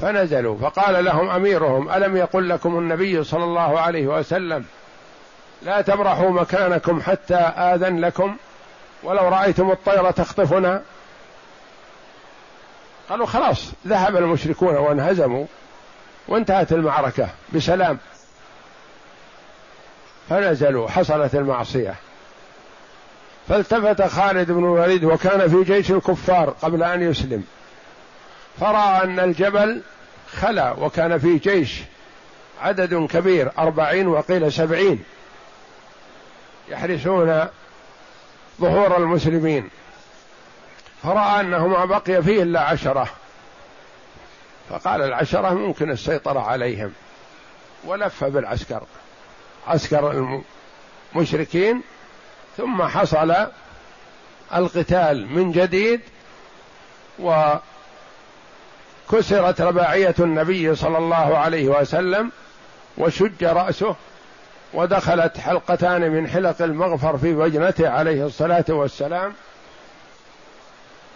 فنزلوا 0.02 0.58
فقال 0.58 1.06
لهم 1.06 1.30
أميرهم 1.30 1.92
ألم 1.92 2.18
يقل 2.18 2.50
لكم 2.50 2.78
النبي 2.78 3.24
صلى 3.24 3.44
الله 3.44 3.80
عليه 3.80 4.08
وسلم 4.08 4.66
لا 5.62 5.82
تبرحوا 5.82 6.30
مكانكم 6.30 7.02
حتى 7.02 7.36
آذن 7.36 8.00
لكم 8.00 8.36
ولو 9.04 9.28
رأيتم 9.28 9.72
الطير 9.72 10.12
تخطفنا؟ 10.12 10.82
قالوا 13.10 13.26
خلاص 13.26 13.72
ذهب 13.88 14.18
المشركون 14.18 14.76
وانهزموا 14.76 15.46
وانتهت 16.28 16.72
المعركة 16.72 17.30
بسلام. 17.54 17.98
فنزلوا 20.30 20.90
حصلت 20.90 21.36
المعصية. 21.36 21.96
فالتفت 23.50 24.02
خالد 24.02 24.52
بن 24.52 24.64
الوليد 24.64 25.04
وكان 25.04 25.50
في 25.50 25.64
جيش 25.64 25.92
الكفار 25.92 26.50
قبل 26.50 26.84
أن 26.84 27.02
يسلم. 27.02 27.44
فرأى 28.60 29.04
أن 29.04 29.20
الجبل 29.20 29.82
خلا 30.32 30.72
وكان 30.72 31.18
في 31.18 31.38
جيش 31.38 31.82
عدد 32.62 33.08
كبير 33.12 33.52
أربعين 33.58 34.08
وقيل 34.08 34.52
سبعين. 34.52 35.04
يحرسون 36.70 37.48
ظهور 38.62 38.98
المسلمين. 38.98 39.70
فرأى 41.08 41.42
أنه 41.42 41.68
ما 41.68 41.86
بقي 41.86 42.24
فيه 42.24 42.44
إلا 42.44 42.62
عشرة. 42.62 43.08
فقال 44.70 45.02
العشرة 45.02 45.54
ممكن 45.54 45.92
السيطرة 45.92 46.40
عليهم. 46.40 46.94
ولف 47.86 48.24
بالعسكر. 48.24 48.84
عسكر 49.68 50.36
المشركين. 51.16 51.82
ثم 52.58 52.84
حصل 52.84 53.36
القتال 54.56 55.28
من 55.28 55.52
جديد. 55.52 56.02
وكسرت 59.10 59.62
رباعية 59.62 60.16
النبي 60.20 60.76
صلى 60.76 60.98
الله 60.98 61.38
عليه 61.38 61.68
وسلم. 61.68 62.32
وشج 62.98 63.44
رأسه. 63.44 63.96
ودخلت 64.74 65.38
حلقتان 65.38 66.12
من 66.12 66.28
حلق 66.28 66.62
المغفر 66.62 67.18
في 67.18 67.34
وجنته 67.34 67.90
عليه 67.90 68.26
الصلاة 68.26 68.66
والسلام. 68.70 69.34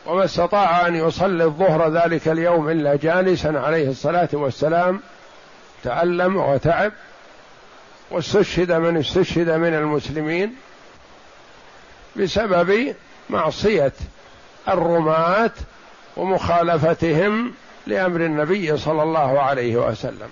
وما 0.06 0.26
استطاع 0.26 0.88
أن 0.88 0.96
يصلي 0.96 1.44
الظهر 1.44 1.90
ذلك 1.90 2.28
اليوم 2.28 2.70
إلا 2.70 2.96
جالسا 2.96 3.48
عليه 3.48 3.90
الصلاة 3.90 4.30
والسلام. 4.34 5.02
تعلم 5.84 6.38
وتعب 6.38 6.92
واستشهد 8.12 8.72
من 8.72 8.98
استشهد 8.98 9.50
من 9.50 9.74
المسلمين 9.74 10.56
بسبب 12.16 12.96
معصية 13.30 13.94
الرماة 14.68 15.52
ومخالفتهم 16.18 17.54
لأمر 17.88 18.22
النبي 18.22 18.78
صلى 18.78 19.04
الله 19.04 19.42
عليه 19.42 19.76
وسلم. 19.76 20.30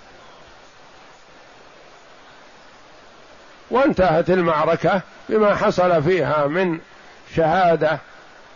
وانتهت 3.70 4.30
المعركة 4.30 5.02
بما 5.28 5.54
حصل 5.54 6.02
فيها 6.02 6.46
من 6.46 6.78
شهادة 7.36 7.98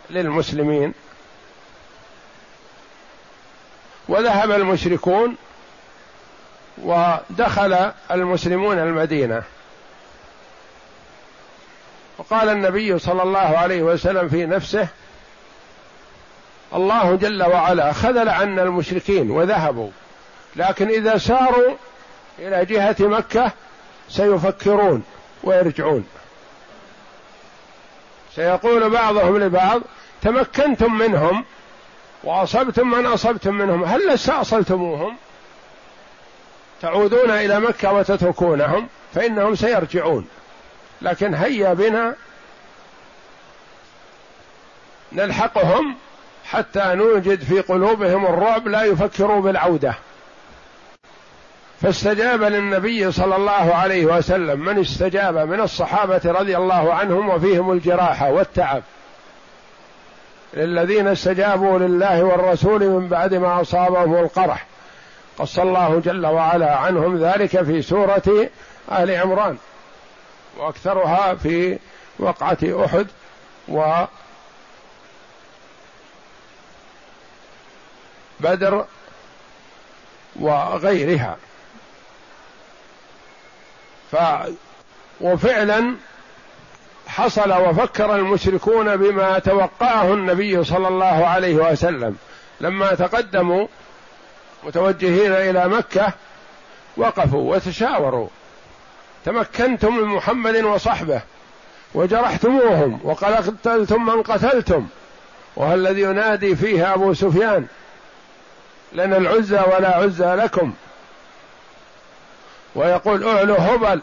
للمسلمين. 0.09 0.93
وذهب 4.07 4.51
المشركون 4.51 5.35
ودخل 6.83 7.91
المسلمون 8.11 8.77
المدينة. 8.77 9.43
وقال 12.17 12.49
النبي 12.49 12.99
صلى 12.99 13.23
الله 13.23 13.39
عليه 13.39 13.83
وسلم 13.83 14.29
في 14.29 14.45
نفسه 14.45 14.87
الله 16.73 17.15
جل 17.15 17.43
وعلا 17.43 17.93
خذل 17.93 18.29
عنا 18.29 18.63
المشركين 18.63 19.31
وذهبوا 19.31 19.89
لكن 20.55 20.89
إذا 20.89 21.17
ساروا 21.17 21.75
إلى 22.39 22.65
جهة 22.65 22.95
مكة 22.99 23.51
سيفكرون 24.09 25.03
ويرجعون. 25.43 26.05
سيقول 28.35 28.89
بعضهم 28.89 29.37
لبعض 29.37 29.81
تمكنتم 30.21 30.97
منهم 30.97 31.45
وأصبتم 32.25 32.91
من 32.91 33.05
أصبتم 33.05 33.55
منهم. 33.55 33.83
هل 33.83 34.09
استاصلتموهم 34.09 35.15
تعودون 36.81 37.31
إلى 37.31 37.59
مكة 37.59 37.93
وتتركونهم 37.93 38.87
فإنهم 39.13 39.55
سيرجعون. 39.55 40.27
لكن 41.01 41.33
هيا 41.33 41.73
بنا 41.73 42.15
نلحقهم 45.11 45.95
حتى 46.45 46.83
نوجد 46.95 47.43
في 47.43 47.61
قلوبهم 47.61 48.25
الرعب 48.25 48.67
لا 48.67 48.83
يفكروا 48.83 49.41
بالعودة. 49.41 49.95
فاستجاب 51.81 52.43
للنبي 52.43 53.11
صلى 53.11 53.35
الله 53.35 53.75
عليه 53.75 54.05
وسلم 54.05 54.59
من 54.59 54.79
استجاب 54.79 55.37
من 55.37 55.61
الصحابة 55.61 56.21
رضي 56.25 56.57
الله 56.57 56.93
عنهم 56.93 57.29
وفيهم 57.29 57.71
الجراحة 57.71 58.31
والتعب. 58.31 58.83
للذين 60.55 61.07
استجابوا 61.07 61.79
لله 61.79 62.23
والرسول 62.23 62.83
من 62.83 63.07
بعد 63.07 63.33
ما 63.33 63.61
أصابهم 63.61 64.15
القرح. 64.15 64.65
قص 65.37 65.59
الله 65.59 66.01
جل 66.05 66.25
وعلا 66.25 66.75
عنهم 66.75 67.17
ذلك 67.25 67.63
في 67.63 67.81
سورة 67.81 68.49
آل 68.91 69.11
عمران 69.11 69.57
وأكثرها 70.57 71.35
في 71.35 71.79
وقعة 72.19 72.57
أحد 72.63 73.07
و 73.67 74.05
بدر 78.39 78.85
وغيرها. 80.35 81.37
ف 84.11 84.15
وفعلا 85.21 85.95
حصل 87.15 87.53
وفكر 87.53 88.15
المشركون 88.15 88.95
بما 88.95 89.39
توقعه 89.39 90.13
النبي 90.13 90.63
صلى 90.63 90.87
الله 90.87 91.27
عليه 91.27 91.55
وسلم. 91.55 92.15
لما 92.61 92.95
تقدموا 92.95 93.67
متوجهين 94.63 95.31
إلى 95.31 95.67
مكة 95.67 96.07
وقفوا 96.97 97.55
وتشاوروا. 97.55 98.27
تمكنتم 99.25 99.95
من 99.95 100.03
محمد 100.03 100.55
وصحبه 100.55 101.21
وجرحتموهم 101.93 102.99
وقتلتم 103.03 104.05
من 104.05 104.21
قتلتم. 104.21 104.87
وهو 105.55 105.73
الذي 105.73 106.01
ينادي 106.01 106.55
فيه 106.55 106.93
أبو 106.93 107.13
سفيان 107.13 107.65
لنا 108.93 109.17
العزى 109.17 109.61
ولا 109.75 109.95
عزى 109.95 110.35
لكم. 110.35 110.73
ويقول 112.75 113.27
اعلوا 113.27 113.57
هبل 113.59 114.01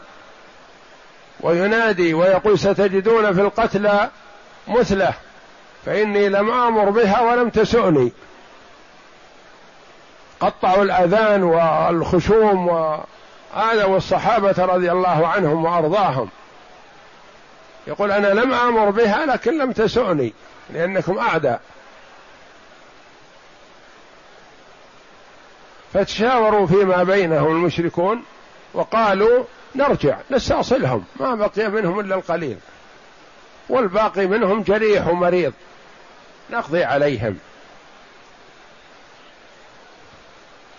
وينادي 1.43 2.13
ويقول 2.13 2.59
ستجدون 2.59 3.33
في 3.33 3.41
القتلى 3.41 4.09
مثله 4.67 5.13
فإني 5.85 6.29
لم 6.29 6.51
آمر 6.51 6.89
بها 6.89 7.21
ولم 7.21 7.49
تسؤني. 7.49 8.11
قطعوا 10.39 10.83
الأذان 10.83 11.43
والخشوم 11.43 12.67
وآذوا 12.67 13.97
الصحابه 13.97 14.65
رضي 14.65 14.91
الله 14.91 15.27
عنهم 15.27 15.65
وأرضاهم. 15.65 16.29
يقول 17.87 18.11
أنا 18.11 18.27
لم 18.27 18.53
آمر 18.53 18.89
بها 18.89 19.25
لكن 19.25 19.57
لم 19.57 19.71
تسؤني 19.71 20.33
لأنكم 20.69 21.17
أعداء. 21.17 21.61
فتشاوروا 25.93 26.67
فيما 26.67 27.03
بينهم 27.03 27.51
المشركون 27.51 28.23
وقالوا 28.73 29.43
نرجع 29.75 30.17
نستأصلهم. 30.31 31.05
ما 31.19 31.35
بقي 31.35 31.69
منهم 31.69 31.99
إلا 31.99 32.15
القليل. 32.15 32.57
والباقي 33.69 34.27
منهم 34.27 34.61
جريح 34.63 35.07
ومريض. 35.07 35.53
نقضي 36.49 36.83
عليهم. 36.83 37.37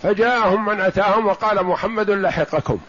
فجاءهم 0.03 0.65
من 0.65 0.81
أتاهم 0.81 1.27
وقال 1.27 1.63
محمد 1.63 2.09
لحقكم 2.09 2.79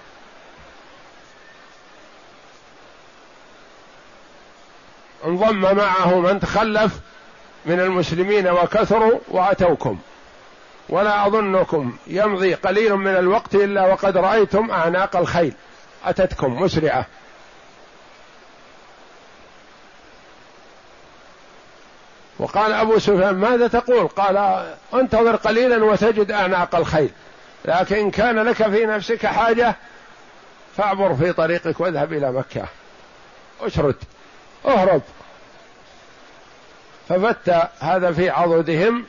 انضم 5.25 5.77
معه 5.77 6.21
من 6.21 6.41
تخلف 6.41 6.93
من 7.67 7.81
المسلمين 7.81 8.49
وكثروا 8.49 9.19
وأتوكم. 9.29 9.99
ولا 10.89 11.27
أظنكم 11.27 11.97
يمضي 12.07 12.55
قليل 12.55 12.97
من 12.97 13.17
الوقت 13.17 13.55
إلا 13.55 13.87
وقد 13.87 14.17
رأيتم 14.17 14.71
اعناق 14.71 15.17
الخيل. 15.17 15.55
أتتكم 16.07 16.63
مسرعة. 16.63 17.07
وقال 22.39 22.73
أبو 22.73 22.99
سفيان 22.99 23.35
ماذا 23.35 23.69
تقول؟ 23.69 24.09
قال 24.09 24.67
انتظر 24.95 25.37
قليلا 25.37 25.85
وتجد 25.85 26.31
أعناق 26.31 26.75
الخيل. 26.75 27.11
لكن 27.65 28.11
كان 28.11 28.39
لك 28.39 28.69
في 28.69 28.87
نفسك 28.87 29.27
حاجة 29.27 29.77
فاعبر 30.77 31.15
في 31.15 31.33
طريقك 31.33 31.81
واذهب 31.81 32.13
إلى 32.13 32.33
مكة. 32.33 32.65
أشرد 33.61 33.97
أهرب. 34.67 35.03
ففت 37.09 37.55
هذا 37.81 38.13
في 38.13 38.31
عضدهم 38.31 39.05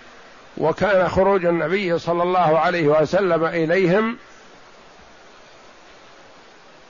وكان 0.57 1.09
خروج 1.09 1.45
النبي 1.45 1.99
صلى 1.99 2.23
الله 2.23 2.59
عليه 2.59 2.87
وسلم 2.87 3.45
إليهم. 3.45 4.17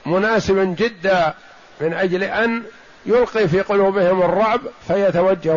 مناسبا 0.08 0.64
جدا 0.64 1.34
من 1.80 1.94
أجل 1.94 2.24
أن 2.24 2.62
يلقي 3.06 3.48
في 3.48 3.60
قلوبهم 3.60 4.22
الرعب 4.22 4.60
فيتوجه 4.86 5.54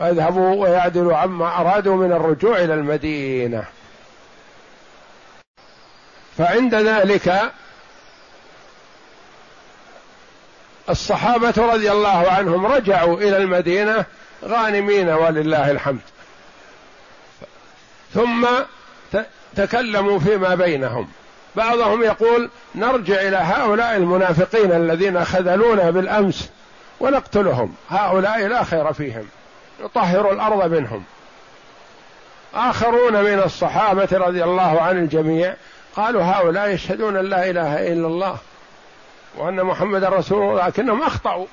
ويذهبوا 0.00 0.54
ويعدلوا 0.62 1.16
عما 1.16 1.60
أرادوا 1.60 1.96
من 1.96 2.12
الرجوع 2.12 2.58
إلى 2.58 2.74
المدينة. 2.74 3.64
فعند 6.38 6.74
ذلك 6.74 7.52
الصحابة 10.90 11.54
رضي 11.56 11.92
الله 11.92 12.30
عنهم 12.30 12.66
رجعوا 12.66 13.16
إلى 13.16 13.36
المدينة 13.36 14.04
غانمين 14.44 15.08
ولله 15.08 15.70
الحمد. 15.70 16.00
ثم 18.14 18.46
تكلموا 19.56 20.18
فيما 20.18 20.54
بينهم. 20.54 21.08
بعضهم 21.56 22.02
يقول 22.02 22.50
نرجع 22.74 23.14
إلى 23.14 23.36
هؤلاء 23.36 23.96
المنافقين 23.96 24.72
الذين 24.72 25.24
خذلونا 25.24 25.90
بالأمس 25.90 26.50
ونقتلهم. 27.00 27.74
هؤلاء 27.90 28.46
لا 28.46 28.64
خير 28.64 28.92
فيهم. 28.92 29.28
نطهر 29.84 30.32
الأرض 30.32 30.72
منهم. 30.72 31.04
آخرون 32.54 33.24
من 33.24 33.42
الصحابة 33.44 34.08
رضي 34.12 34.44
الله 34.44 34.80
عن 34.80 34.98
الجميع 34.98 35.54
قالوا 35.96 36.22
هؤلاء 36.22 36.68
يشهدون 36.68 37.16
أن 37.16 37.24
لا 37.24 37.50
إله 37.50 37.92
إلا 37.92 38.06
الله 38.06 38.36
وأن 39.36 39.62
محمد 39.62 40.04
رسول 40.04 40.42
الله 40.42 40.66
لكنهم 40.66 41.02
أخطأوا. 41.02 41.46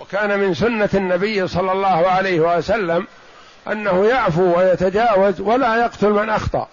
وكان 0.00 0.40
من 0.40 0.54
سنة 0.54 0.90
النبي 0.94 1.48
صلى 1.48 1.72
الله 1.72 2.08
عليه 2.08 2.40
وسلم 2.40 3.06
أنه 3.72 4.06
يعفو 4.06 4.58
ويتجاوز 4.58 5.40
ولا 5.40 5.76
يقتل 5.76 6.10
من 6.10 6.30
أخطأ. 6.30 6.68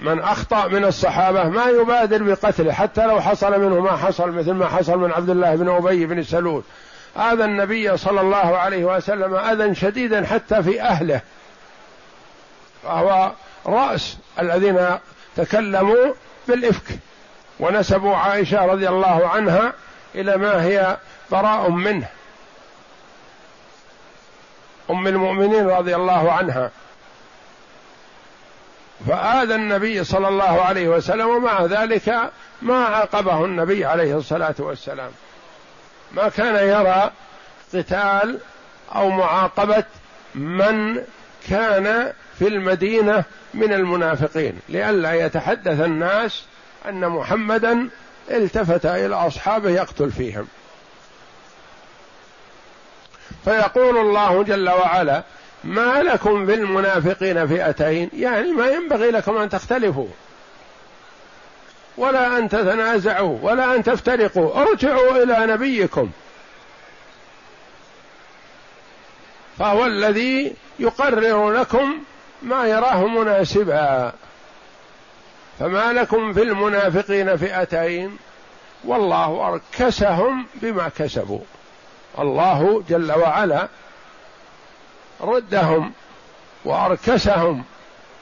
من 0.00 0.20
أخطأ 0.20 0.66
من 0.66 0.84
الصحابة 0.84 1.44
ما 1.44 1.64
يبادر 1.64 2.22
بقتله 2.22 2.72
حتى 2.72 3.06
لو 3.06 3.20
حصل 3.20 3.60
منه 3.60 3.80
ما 3.80 3.96
حصل 3.96 4.30
مثل 4.30 4.52
ما 4.52 4.68
حصل 4.68 4.98
من 4.98 5.12
عبد 5.12 5.30
الله 5.30 5.54
بن 5.54 5.68
أبي 5.68 6.06
بن 6.06 6.22
سلول. 6.22 6.62
اذى 7.16 7.44
النبي 7.44 7.96
صلى 7.96 8.20
الله 8.20 8.58
عليه 8.58 8.84
وسلم 8.84 9.34
أذى 9.34 9.74
شديدا 9.74 10.26
حتى 10.26 10.62
في 10.62 10.82
أهله. 10.82 11.20
فهو 12.82 13.32
رأس 13.66 14.16
الذين 14.38 14.98
تكلموا 15.36 16.14
بالإفك 16.48 16.98
ونسبوا 17.60 18.16
عائشة 18.16 18.66
رضي 18.66 18.88
الله 18.88 19.28
عنها 19.28 19.72
إلى 20.14 20.36
ما 20.36 20.64
هي 20.64 20.96
براء 21.30 21.70
منه. 21.70 22.06
أم 24.90 25.06
المؤمنين 25.06 25.66
رضي 25.66 25.96
الله 25.96 26.32
عنها. 26.32 26.70
فآذى 29.08 29.54
النبي 29.54 30.04
صلى 30.04 30.28
الله 30.28 30.62
عليه 30.62 30.88
وسلم 30.88 31.28
ومع 31.28 31.64
ذلك 31.64 32.30
ما 32.62 32.84
عاقبه 32.84 33.44
النبي 33.44 33.84
عليه 33.84 34.16
الصلاة 34.16 34.54
والسلام. 34.58 35.10
ما 36.12 36.28
كان 36.28 36.68
يرى 36.68 37.10
قتال 37.74 38.38
أو 38.94 39.10
معاقبة 39.10 39.84
من 40.34 41.02
كان 41.48 42.12
في 42.38 42.48
المدينة 42.48 43.24
من 43.54 43.72
المنافقين 43.72 44.60
لئلا 44.68 45.14
يتحدث 45.26 45.80
الناس 45.80 46.44
أن 46.88 47.08
محمدا 47.08 47.88
التفت 48.30 48.86
إلى 48.86 49.14
أصحابه 49.14 49.70
يقتل 49.70 50.10
فيهم. 50.10 50.48
فيقول 53.44 53.96
الله 53.96 54.42
جل 54.42 54.70
وعلا 54.70 55.22
ما 55.64 56.02
لكم 56.02 56.46
في 56.46 56.54
المنافقين 56.54 57.46
فئتين 57.46 58.10
يعني 58.16 58.52
ما 58.52 58.66
ينبغي 58.66 59.10
لكم 59.10 59.36
أن 59.36 59.48
تختلفوا. 59.48 60.08
ولا 61.96 62.38
أن 62.38 62.48
تتنازعوا 62.48 63.38
ولا 63.42 63.74
أن 63.74 63.82
تفترقوا. 63.82 64.62
ارجعوا 64.62 65.22
إلى 65.22 65.52
نبيكم. 65.52 66.10
فهو 69.58 69.86
الذي 69.86 70.54
يقرر 70.78 71.50
لكم 71.50 71.98
ما 72.42 72.66
يراه 72.66 73.06
مناسبا. 73.06 74.12
فما 75.58 75.92
لكم 75.92 76.32
في 76.32 76.42
المنافقين 76.42 77.36
فئتين؟ 77.36 78.16
والله 78.84 79.48
أركسهم 79.48 80.46
بما 80.54 80.90
كسبوا. 80.98 81.40
الله 82.18 82.84
جل 82.88 83.12
وعلا 83.12 83.68
ردهم 85.22 85.92
وأركسهم 86.64 87.64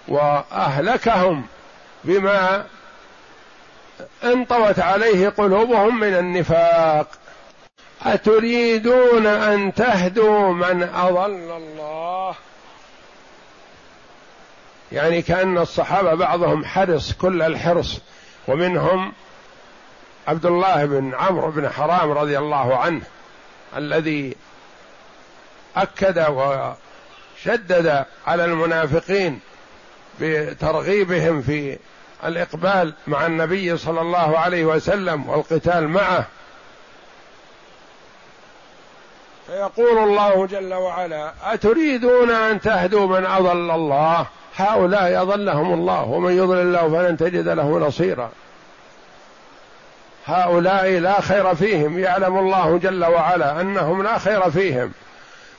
وأهلكهم 0.08 1.46
بما 2.04 2.64
انطوت 4.24 4.78
عليه 4.78 5.28
قلوبهم 5.28 6.00
من 6.00 6.14
النفاق. 6.14 7.06
أتريدون 8.02 9.26
أن 9.26 9.74
تهدوا 9.74 10.52
من 10.52 10.82
أضل 10.82 11.56
الله؟ 11.56 12.34
يعني 14.92 15.22
كأن 15.22 15.58
الصحابة 15.58 16.14
بعضهم 16.14 16.64
حرص 16.64 17.12
كل 17.12 17.42
الحرص 17.42 18.00
ومنهم 18.48 19.12
عبد 20.28 20.46
الله 20.46 20.84
بن 20.84 21.14
عمرو 21.14 21.50
بن 21.50 21.68
حرام 21.68 22.10
رضي 22.10 22.38
الله 22.38 22.76
عنه 22.76 23.02
الذي 23.76 24.36
أكد 25.76 26.18
وشدد 27.46 28.04
على 28.26 28.44
المنافقين 28.44 29.40
بترغيبهم 30.20 31.42
في 31.42 31.78
الإقبال 32.24 32.94
مع 33.06 33.26
النبي 33.26 33.76
صلى 33.76 34.00
الله 34.00 34.38
عليه 34.38 34.64
وسلم 34.64 35.28
والقتال 35.28 35.88
معه. 35.88 36.26
فيقول 39.46 39.98
الله 39.98 40.46
جل 40.46 40.74
وعلا 40.74 41.32
أتريدون 41.44 42.30
أن 42.30 42.60
تهدوا 42.60 43.06
من 43.06 43.26
أضل 43.26 43.70
الله؟ 43.70 44.26
هؤلاء 44.56 45.22
اضلهم 45.22 45.74
الله 45.74 46.02
ومن 46.02 46.38
يضلل 46.38 46.60
الله 46.60 46.88
فلن 46.88 47.16
تجد 47.16 47.48
له 47.48 47.78
نصيرا. 47.78 48.30
هؤلاء 50.26 50.88
لا 50.88 51.20
خير 51.20 51.54
فيهم. 51.54 51.98
يعلم 51.98 52.38
الله 52.38 52.78
جل 52.78 53.04
وعلا 53.04 53.60
أنهم 53.60 54.02
لا 54.02 54.18
خير 54.18 54.50
فيهم. 54.50 54.92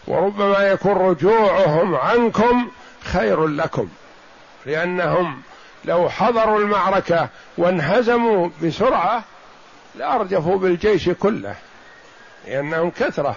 وربما 0.10 0.60
يكون 0.60 0.92
رجوعهم 0.92 1.96
عنكم 1.96 2.72
خير 3.04 3.48
لكم. 3.48 3.90
لأنهم 4.66 5.42
لو 5.86 6.10
حضروا 6.10 6.60
المعركة 6.60 7.30
وانهزموا 7.58 8.50
بسرعة 8.64 9.24
لأرجفوا 9.96 10.58
بالجيش 10.58 11.10
كله 11.10 11.56
لأنهم 12.48 12.90
كثرة. 12.92 13.36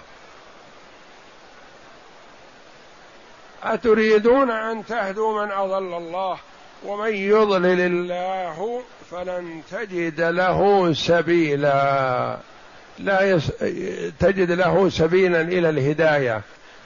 أتريدون 3.65 4.51
أن 4.51 4.87
تهدوا 4.87 5.45
من 5.45 5.53
أضل 5.53 5.97
الله 5.97 6.39
ومن 6.85 7.15
يضلل 7.15 7.81
الله 7.81 8.83
فلن 9.11 9.63
تجد 9.71 10.21
له 10.21 10.93
سبيلا. 10.93 12.37
لا 12.99 13.31
يس... 13.31 13.49
تجد 14.21 14.51
له 14.51 14.89
سبيلا 14.89 15.41
إلى 15.41 15.69
الهداية. 15.69 16.43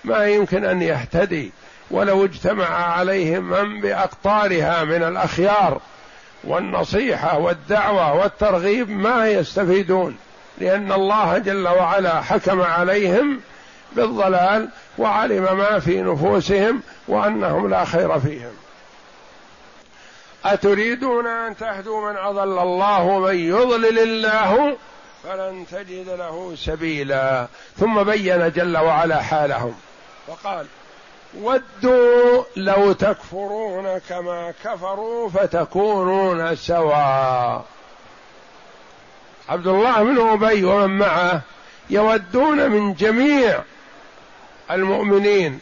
ما 0.07 0.27
يمكن 0.27 0.65
أن 0.65 0.83
يهتدي 0.83 1.53
ولو 1.91 2.25
اجتمع 2.25 2.67
عليهم 2.67 3.51
من 3.51 3.81
بأقطارها 3.81 4.85
من 4.85 5.03
الأخيار 5.03 5.81
والنصيحة 6.45 7.39
والدعوة 7.39 8.15
والترغيب 8.15 8.91
ما 8.91 9.29
يستفيدون 9.29 10.17
لأن 10.59 10.93
الله 10.93 11.39
جل 11.39 11.69
وعلا 11.69 12.21
حكم 12.21 12.61
عليهم 12.63 13.41
بالضلال 13.93 14.69
وعلم 14.99 15.59
ما 15.59 15.79
في 15.79 16.03
نفوسهم 16.03 16.81
وأنهم 17.09 17.71
لا 17.71 17.85
خير 17.85 18.21
فيهم. 18.21 18.53
أتريدون 20.45 21.27
أن 21.27 21.57
تهدوا 21.57 22.11
من 22.11 22.17
أضل 22.17 22.59
الله 22.59 23.03
ومن 23.03 23.35
يضلل 23.35 23.99
الله؟ 23.99 24.77
فلن 25.25 25.67
تجد 25.71 26.09
له 26.09 26.55
سبيلا. 26.57 27.47
ثم 27.77 28.03
بين 28.03 28.53
جل 28.53 28.77
وعلا 28.77 29.23
حالهم. 29.23 29.75
وقال 30.29 30.67
ودوا 31.41 32.45
لو 32.57 32.93
تكفرون 32.93 33.99
كما 33.99 34.55
كفروا 34.65 35.29
فتكونون 35.29 36.57
سواء. 36.57 37.65
عبد 39.49 39.67
الله 39.67 40.03
بن 40.03 40.29
أبي 40.29 40.65
ومن 40.65 40.99
معه 40.99 41.41
يودون 41.91 42.71
من 42.71 42.95
جميع 42.95 43.63
المؤمنين 44.71 45.61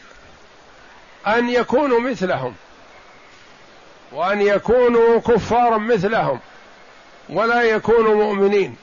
أن 1.27 1.49
يكونوا 1.49 1.99
مثلهم 1.99 2.55
وأن 4.11 4.41
يكونوا 4.41 5.19
كفارا 5.19 5.77
مثلهم 5.77 6.39
ولا 7.29 7.61
يكونوا 7.61 8.15
مؤمنين. 8.15 8.75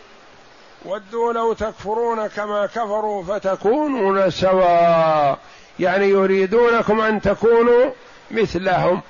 ودوا 0.84 1.32
لو 1.32 1.52
تكفرون 1.52 2.26
كما 2.26 2.66
كفروا 2.66 3.24
فتكونون 3.24 4.30
سواء. 4.30 5.38
يعني 5.82 6.08
يريدونكم 6.08 7.00
أن 7.00 7.20
تكونوا 7.20 7.90
مثلهم 8.30 9.00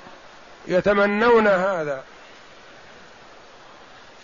يتمنون 0.67 1.47
هذا. 1.47 2.03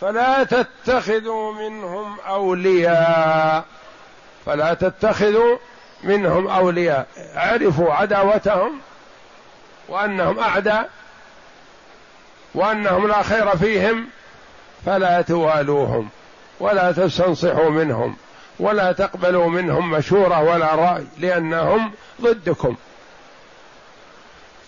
فلا 0.01 0.43
تتخذوا 0.43 1.53
منهم 1.53 2.19
أولياء. 2.19 3.65
فلا 4.45 4.73
تتخذوا 4.73 5.57
منهم 6.03 6.47
أولياء. 6.47 7.07
عرفوا 7.35 7.93
عداوتهم 7.93 8.79
وأنهم 9.87 10.39
أعداء 10.39 10.89
وأنهم 12.55 13.07
لا 13.07 13.23
خير 13.23 13.57
فيهم 13.57 14.07
فلا 14.85 15.21
توالوهم 15.21 16.09
ولا 16.59 16.91
تستنصحوا 16.91 17.69
منهم. 17.69 18.17
ولا 18.59 18.91
تقبلوا 18.91 19.49
منهم 19.49 19.91
مشورة 19.91 20.43
ولا 20.43 20.75
رأي 20.75 21.05
لأنهم 21.17 21.91
ضدكم. 22.21 22.75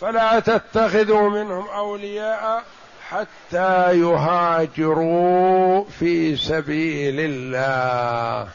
فلا 0.02 0.40
تتخذوا 0.40 1.30
منهم 1.30 1.68
أولياء 1.68 2.64
حتى 3.10 4.00
يهاجروا 4.00 5.86
في 6.00 6.36
سبيل 6.36 7.16
الله. 7.20 8.48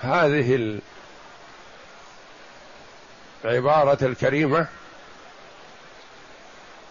هذه 0.00 0.80
العبارة 3.44 3.98
الكريمة 4.02 4.66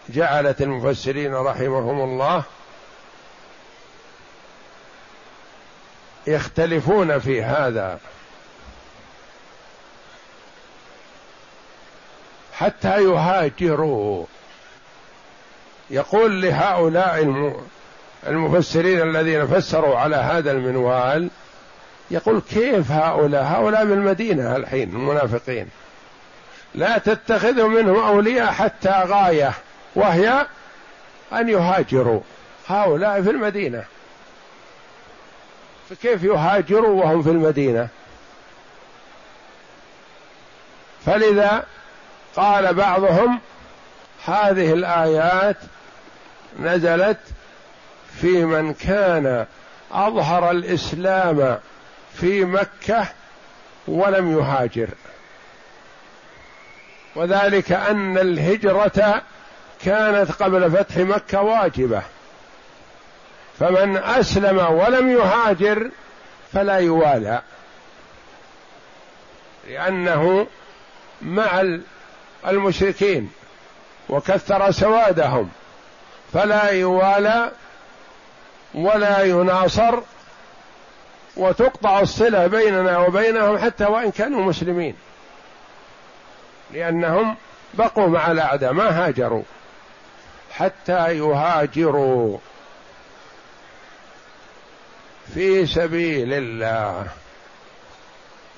جعلت 0.08 0.62
المفسرين 0.62 1.34
رحمهم 1.34 2.00
الله 2.00 2.42
يختلفون 6.26 7.18
في 7.18 7.42
هذا. 7.42 7.98
حتى 12.52 13.04
يهاجروا. 13.04 14.26
يقول 15.90 16.42
لهؤلاء 16.42 17.52
المفسرين 18.26 19.02
الذين 19.02 19.46
فسروا 19.46 19.98
على 19.98 20.16
هذا 20.16 20.50
المنوال 20.50 21.30
يقول 22.10 22.42
كيف 22.50 22.90
هؤلاء؟ 22.90 23.44
هؤلاء 23.44 23.84
بالمدينة 23.84 24.56
الحين 24.56 24.88
المنافقين. 24.88 25.68
لا 26.74 26.98
تتخذوا 26.98 27.68
منهم 27.68 27.98
أولياء 27.98 28.52
حتى 28.52 28.90
غاية 28.90 29.52
وهي 29.94 30.46
أن 31.32 31.48
يهاجروا. 31.48 32.20
هؤلاء 32.68 33.22
في 33.22 33.30
المدينة. 33.30 33.84
فكيف 35.92 36.24
يهاجروا 36.24 37.04
وهم 37.04 37.22
في 37.22 37.30
المدينة؟ 37.30 37.88
فلذا 41.06 41.64
قال 42.36 42.74
بعضهم 42.74 43.40
هذه 44.24 44.72
الآيات 44.72 45.56
نزلت 46.60 47.18
في 48.20 48.44
من 48.44 48.74
كان 48.74 49.46
أظهر 49.92 50.50
الإسلام 50.50 51.58
في 52.14 52.44
مكة 52.44 53.06
ولم 53.88 54.38
يهاجر. 54.38 54.88
وذلك 57.14 57.72
أن 57.72 58.18
الهجرة 58.18 59.22
كانت 59.84 60.32
قبل 60.32 60.70
فتح 60.70 60.96
مكة 60.96 61.42
واجبة. 61.42 62.02
فمن 63.58 63.96
أسلم 63.96 64.58
ولم 64.58 65.10
يهاجر 65.10 65.90
فلا 66.52 66.76
يوالى 66.76 67.42
لأنه 69.68 70.46
مع 71.22 71.78
المشركين 72.46 73.32
وكثر 74.08 74.70
سوادهم 74.70 75.50
فلا 76.32 76.70
يوالى 76.70 77.52
ولا 78.74 79.22
يناصر 79.22 79.98
وتقطع 81.36 82.00
الصلة 82.00 82.46
بيننا 82.46 82.98
وبينهم 82.98 83.58
حتى 83.58 83.84
وإن 83.84 84.10
كانوا 84.10 84.42
مسلمين 84.42 84.94
لأنهم 86.72 87.36
بقوا 87.74 88.06
مع 88.06 88.30
الأعداء 88.30 88.72
ما 88.72 89.06
هاجروا 89.06 89.42
حتى 90.52 91.18
يهاجروا. 91.18 92.38
في 95.34 95.66
سبيل 95.66 96.32
الله. 96.32 97.06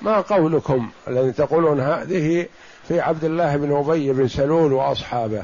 ما 0.01 0.21
قولكم 0.21 0.89
الذي 1.07 1.31
تقولون 1.31 1.79
هذه 1.79 2.47
في 2.87 2.99
عبد 2.99 3.23
الله 3.23 3.57
بن 3.57 3.75
أبي 3.75 4.13
بن 4.13 4.27
سلول 4.27 4.73
وأصحابه؟ 4.73 5.43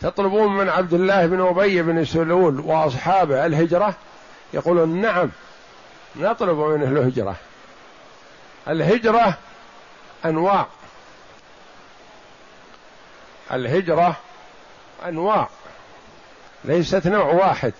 تطلبون 0.00 0.56
من 0.56 0.68
عبد 0.68 0.94
الله 0.94 1.26
بن 1.26 1.40
أبي 1.40 1.82
بن 1.82 2.04
سلول 2.04 2.60
وأصحابه 2.60 3.46
الهجرة؟ 3.46 3.94
يقولون 4.54 5.00
نعم 5.00 5.30
نطلب 6.16 6.58
منه 6.58 6.84
الهجرة. 6.84 7.36
الهجرة 8.68 9.38
أنواع. 10.24 10.66
الهجرة 13.52 14.16
أنواع. 15.06 15.48
ليست 16.64 17.06
نوع 17.06 17.24
واحد. 17.24 17.72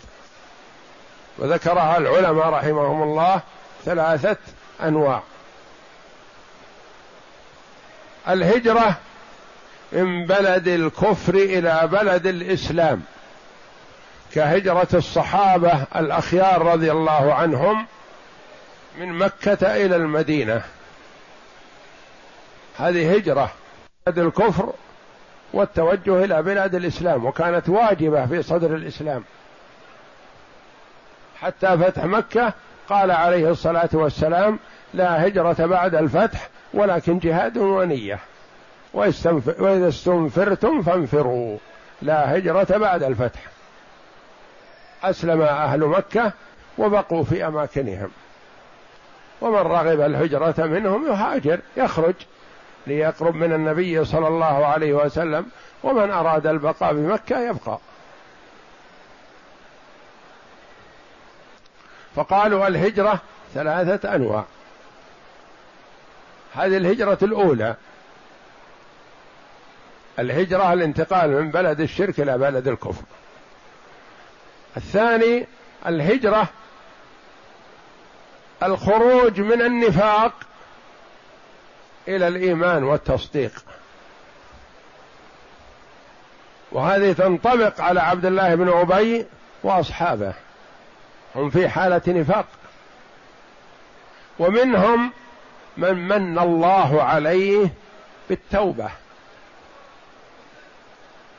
وذكرها 1.40 1.98
العلماء 1.98 2.48
رحمهم 2.48 3.02
الله 3.02 3.40
ثلاثة 3.84 4.36
أنواع. 4.82 5.22
الهجرة 8.28 8.98
من 9.92 10.26
بلد 10.26 10.68
الكفر 10.68 11.34
إلى 11.34 11.88
بلد 11.92 12.26
الإسلام 12.26 13.02
كهجرة 14.34 14.88
الصحابة 14.94 15.86
الأخيار 15.96 16.62
رضي 16.62 16.92
الله 16.92 17.34
عنهم 17.34 17.86
من 18.98 19.12
مكة 19.12 19.84
إلى 19.84 19.96
المدينة. 19.96 20.62
هذه 22.78 23.14
هجرة 23.14 23.50
بلد 24.06 24.18
الكفر 24.18 24.72
والتوجه 25.52 26.24
إلى 26.24 26.42
بلاد 26.42 26.74
الإسلام 26.74 27.24
وكانت 27.24 27.68
واجبة 27.68 28.26
في 28.26 28.42
صدر 28.42 28.74
الإسلام. 28.74 29.24
حتى 31.40 31.78
فتح 31.78 32.04
مكة 32.04 32.52
قال 32.88 33.10
عليه 33.10 33.50
الصلاة 33.50 33.88
والسلام 33.92 34.58
لا 34.94 35.26
هجرة 35.26 35.66
بعد 35.66 35.94
الفتح 35.94 36.48
ولكن 36.74 37.18
جهاد 37.18 37.58
ونية. 37.58 38.18
وإذا 38.94 39.88
استنفرتم 39.88 40.82
فانفروا. 40.82 41.58
لا 42.02 42.36
هجرة 42.36 42.78
بعد 42.78 43.02
الفتح. 43.02 43.40
أسلم 45.04 45.42
أهل 45.42 45.80
مكة 45.80 46.32
وبقوا 46.78 47.24
في 47.24 47.46
أماكنهم. 47.46 48.10
ومن 49.40 49.58
رغب 49.58 50.00
الهجرة 50.00 50.54
منهم 50.58 51.06
يهاجر 51.06 51.60
يخرج 51.76 52.14
ليقرب 52.86 53.34
من 53.34 53.52
النبي 53.52 54.04
صلى 54.04 54.28
الله 54.28 54.66
عليه 54.66 54.92
وسلم. 54.92 55.46
ومن 55.82 56.10
أراد 56.10 56.46
البقاء 56.46 56.92
بمكة 56.94 57.40
يبقى. 57.40 57.78
فقالوا 62.16 62.66
الهجرة 62.68 63.20
ثلاثة 63.54 64.14
أنواع. 64.14 64.44
هذه 66.54 66.76
الهجرة 66.76 67.18
الأولى. 67.22 67.76
الهجرة 70.18 70.72
الانتقال 70.72 71.30
من 71.30 71.50
بلد 71.50 71.80
الشرك 71.80 72.20
إلى 72.20 72.38
بلد 72.38 72.68
الكفر. 72.68 73.02
الثاني 74.76 75.46
الهجرة 75.86 76.48
الخروج 78.62 79.40
من 79.40 79.62
النفاق 79.62 80.32
إلى 82.08 82.28
الإيمان 82.28 82.84
والتصديق. 82.84 83.64
وهذه 86.72 87.12
تنطبق 87.12 87.80
على 87.80 88.00
عبد 88.00 88.26
الله 88.26 88.54
بن 88.54 88.68
أبي 88.68 89.26
وأصحابه. 89.62 90.34
هم 91.36 91.50
في 91.50 91.68
حالة 91.68 92.02
نفاق. 92.06 92.46
ومنهم 94.38 95.12
من 95.76 96.08
من 96.08 96.38
الله 96.38 97.02
عليه 97.02 97.68
بالتوبة 98.28 98.90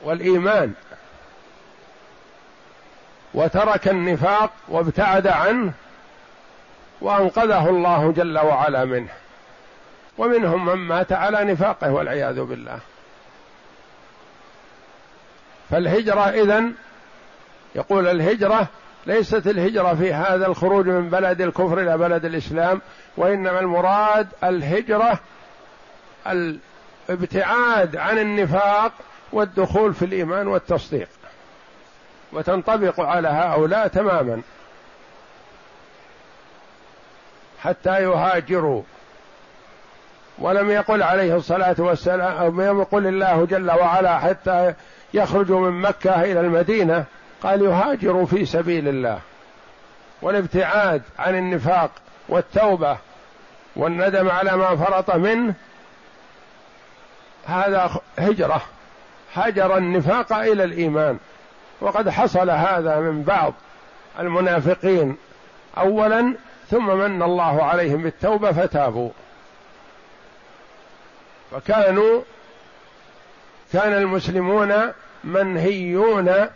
والإيمان. 0.02 0.74
وترك 3.34 3.88
النفاق 3.88 4.50
وابتعد 4.68 5.26
عنه 5.26 5.72
وأنقذه 7.00 7.68
الله 7.68 8.12
جل 8.12 8.38
وعلا 8.38 8.84
منه. 8.84 9.12
ومنهم 10.18 10.66
من 10.66 10.74
مات 10.74 11.12
على 11.12 11.44
نفاقه 11.44 11.92
والعياذ 11.92 12.40
بالله. 12.40 12.78
فالهجرة 15.70 16.20
إذن 16.20 16.74
يقول 17.74 18.08
الهجرة 18.08 18.66
ليست 19.06 19.46
الهجرة 19.46 19.94
في 19.94 20.12
هذا 20.12 20.46
الخروج 20.46 20.86
من 20.86 21.10
بلد 21.10 21.40
الكفر 21.40 21.80
إلى 21.80 21.98
بلد 21.98 22.24
الإسلام 22.24 22.80
وإنما 23.16 23.60
المراد 23.60 24.28
الهجرة 24.44 25.20
الابتعاد 26.26 27.96
عن 27.96 28.18
النفاق 28.18 28.92
والدخول 29.32 29.94
في 29.94 30.04
الإيمان 30.04 30.46
والتصديق. 30.48 31.08
وتنطبق 32.32 33.00
على 33.00 33.28
هؤلاء 33.28 33.88
تماما. 33.88 34.42
حتى 37.60 38.02
يهاجروا. 38.02 38.82
ولم 40.38 40.70
يقل 40.70 41.02
عليه 41.02 41.36
الصلاة 41.36 41.76
والسلام 41.78 42.36
أو 42.36 42.48
لم 42.48 42.80
يقل 42.80 43.06
الله 43.06 43.46
جل 43.46 43.70
وعلا 43.70 44.18
حتى 44.18 44.74
يخرجوا 45.14 45.70
من 45.70 45.80
مكة 45.80 46.22
إلى 46.22 46.40
المدينة. 46.40 47.04
قال 47.42 47.62
يهاجروا 47.62 48.26
في 48.26 48.46
سبيل 48.46 48.88
الله 48.88 49.20
والابتعاد 50.22 51.02
عن 51.18 51.38
النفاق 51.38 51.90
والتوبة 52.28 52.98
والندم 53.76 54.30
على 54.30 54.56
ما 54.56 54.76
فرط 54.76 55.14
منه 55.14 55.54
هذا 57.46 58.00
هجرة. 58.18 58.62
هجر 59.34 59.76
النفاق 59.76 60.32
إلى 60.32 60.64
الإيمان. 60.64 61.18
وقد 61.80 62.08
حصل 62.08 62.50
هذا 62.50 63.00
من 63.00 63.22
بعض 63.22 63.54
المنافقين 64.18 65.16
أولا 65.78 66.34
ثم 66.70 66.86
من 66.86 67.22
الله 67.22 67.62
عليهم 67.64 68.02
بالتوبة 68.02 68.52
فتابوا. 68.52 69.10
فكانوا 71.50 72.22
كان 73.72 73.92
المسلمون 73.92 74.92
منهيون 75.24 76.48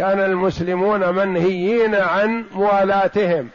كان 0.00 0.20
المسلمون 0.20 1.14
منهيين 1.14 1.94
عن 1.94 2.44
موالاتهم. 2.52 3.48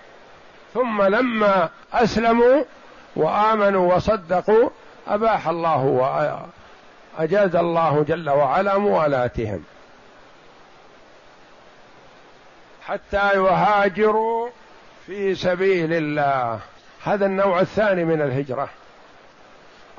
ثم 0.73 1.01
لما 1.01 1.69
أسلموا 1.93 2.63
وآمنوا 3.15 3.95
وصدقوا 3.95 4.69
أباح 5.07 5.47
الله 5.47 5.83
واجاز 7.17 7.55
الله 7.55 8.05
جل 8.07 8.29
وعلا 8.29 8.77
موالاتهم. 8.77 9.63
حتى 12.85 13.29
يهاجروا 13.35 14.49
في 15.05 15.35
سبيل 15.35 15.93
الله. 15.93 16.59
هذا 17.03 17.25
النوع 17.25 17.59
الثاني 17.59 18.05
من 18.05 18.21
الهجرة. 18.21 18.69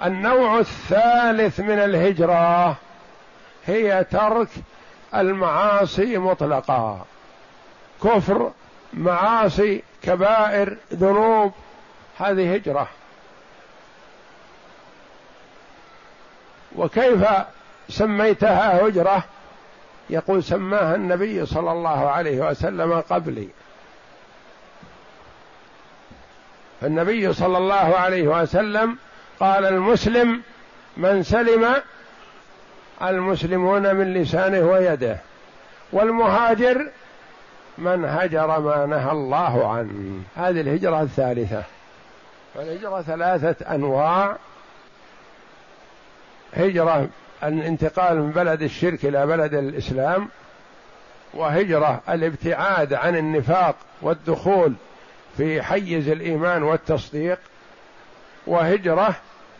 النوع 0.04 0.59
الثالث 0.59 1.61
من 1.61 1.78
الهجرة 1.78 2.76
هي 3.66 4.04
ترك 4.04 4.48
المعاصي 5.20 6.18
مطلقا 6.18 7.05
كفر 8.05 8.52
معاصي 8.92 9.83
كبائر 10.02 10.76
ذنوب. 10.92 11.52
هذه 12.18 12.55
هجرة. 12.55 12.88
وكيف 16.76 17.24
سميتها 17.88 18.87
هجرة؟ 18.87 19.24
يقول 20.11 20.44
سماها 20.44 20.94
النبي 20.94 21.46
صلى 21.46 21.72
الله 21.72 22.11
عليه 22.11 22.50
وسلم 22.50 23.00
قبلي. 23.00 23.48
فالنبي 26.81 27.33
صلى 27.33 27.59
الله 27.59 27.74
عليه 27.96 28.29
وسلم 28.42 28.98
قال 29.40 29.64
المسلم 29.66 30.42
من 30.96 31.22
سلم 31.22 31.83
المسلمون 33.02 33.94
من 33.94 34.14
لسانه 34.14 34.61
ويده. 34.61 35.16
والمهاجر 35.92 36.87
من 37.78 38.04
هجر 38.04 38.61
ما 38.61 38.87
نهى 38.87 39.11
الله 39.11 39.72
عنه. 39.72 40.22
هذه 40.37 40.61
الهجرة 40.61 41.02
الثالثة. 41.02 41.62
فالهجرة 42.54 43.02
ثلاثة 43.02 43.74
أنواع. 43.74 44.37
هجرة 46.54 47.09
الانتقال 47.44 48.20
من 48.20 48.30
بلد 48.30 48.62
الشرك 48.62 49.05
إلى 49.05 49.26
بلد 49.26 49.55
الإسلام. 49.55 50.28
وهجرة 51.34 52.01
الابتعاد 52.09 52.94
عن 52.94 53.16
النفاق 53.16 53.76
والدخول 54.03 54.72
في 55.36 55.62
حيز 55.62 56.09
الإيمان 56.09 56.62
والتصديق. 56.62 57.38
وهجرة 58.47 59.14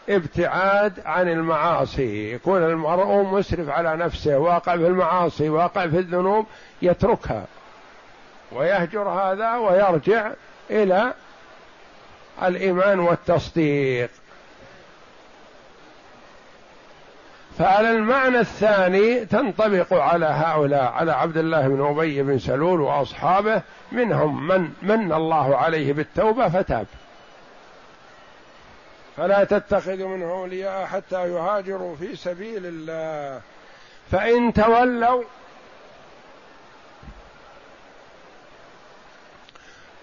ابتعاد 0.09 0.93
عن 1.07 1.29
المعاصي. 1.29 2.33
يكون 2.33 2.63
المرء 2.63 3.23
مسرف 3.23 3.69
على 3.69 3.97
نفسه 3.97 4.39
واقع 4.39 4.77
في 4.77 4.87
المعاصي 4.87 5.49
واقع 5.49 5.87
في 5.87 5.99
الذنوب 5.99 6.47
يتركها. 6.83 7.45
ويهجر 8.53 9.09
هذا 9.09 9.57
ويرجع 9.57 10.31
إلى 10.71 11.13
الإيمان 12.43 13.01
والتصديق. 13.01 14.11
فعلى 17.59 17.91
المعنى 17.91 18.41
الثاني 18.41 19.25
تنطبق 19.25 19.95
على 19.95 20.27
هؤلاء 20.27 20.93
على 20.93 21.13
عبد 21.13 21.37
الله 21.37 21.69
بن 21.69 21.87
أبي 21.87 22.23
بن 22.23 22.39
سلول 22.39 22.81
وأصحابه 22.81 23.63
منهم 23.93 24.47
من 24.47 24.69
من 24.83 25.13
الله 25.13 25.57
عليه 25.57 25.93
بالتوبة 25.93 26.49
فتاب. 26.49 26.87
فلا 29.17 29.45
تتخذوا 29.45 30.09
منه 30.09 30.31
أولياء 30.31 30.87
حتى 30.87 31.29
يهاجروا 31.31 31.97
في 31.97 32.17
سبيل 32.17 32.67
الله. 32.67 33.41
فإن 34.12 34.53
تولوا 34.53 35.23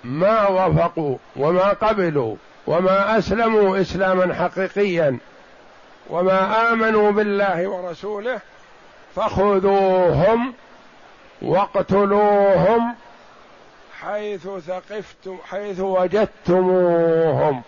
ما 0.04 0.48
وافقوا 0.48 1.18
وما 1.36 1.70
قبلوا 1.70 2.36
وما 2.68 3.18
أسلموا 3.18 3.82
إسلاما 3.82 4.34
حقيقيا 4.34 5.18
وما 6.10 6.72
آمنوا 6.72 7.12
بالله 7.12 7.68
ورسوله 7.68 8.40
فخذوهم 9.16 10.54
واقتلوهم 11.42 12.96
حيث 14.02 14.48
ثقفتم 14.48 15.38
حيث 15.50 15.80
وجدتموهم. 15.80 17.62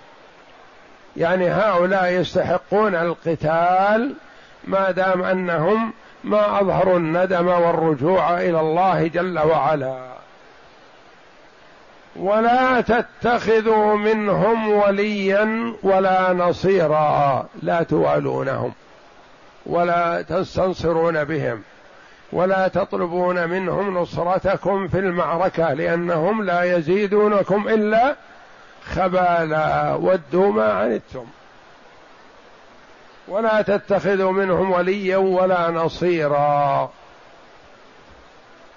يعني 1.17 1.49
هؤلاء 1.49 2.11
يستحقون 2.11 2.95
القتال 2.95 4.13
ما 4.63 4.91
دام 4.91 5.23
أنهم 5.23 5.93
ما 6.23 6.61
أظهروا 6.61 6.97
الندم 6.97 7.47
والرجوع 7.47 8.41
إلى 8.41 8.59
الله 8.59 9.07
جل 9.07 9.39
وعلا. 9.39 10.15
ولا 12.15 12.81
تتخذوا 12.81 13.95
منهم 13.95 14.71
وليا 14.71 15.73
ولا 15.83 16.33
نصيرا 16.33 17.45
لا 17.61 17.83
توالونهم 17.83 18.73
ولا 19.65 20.21
تستنصرون 20.21 21.23
بهم 21.23 21.61
ولا 22.31 22.67
تطلبون 22.67 23.49
منهم 23.49 23.97
نصرتكم 23.97 24.87
في 24.87 24.99
المعركة 24.99 25.73
لأنهم 25.73 26.43
لا 26.43 26.63
يزيدونكم 26.77 27.67
إلا 27.67 28.15
خبالا 28.85 29.93
ودوا 29.93 30.51
ما 30.51 30.73
عنتم. 30.73 31.25
ولا 33.27 33.61
تتخذوا 33.61 34.31
منهم 34.31 34.71
وليا 34.71 35.17
ولا 35.17 35.71
نصيرا 35.71 36.91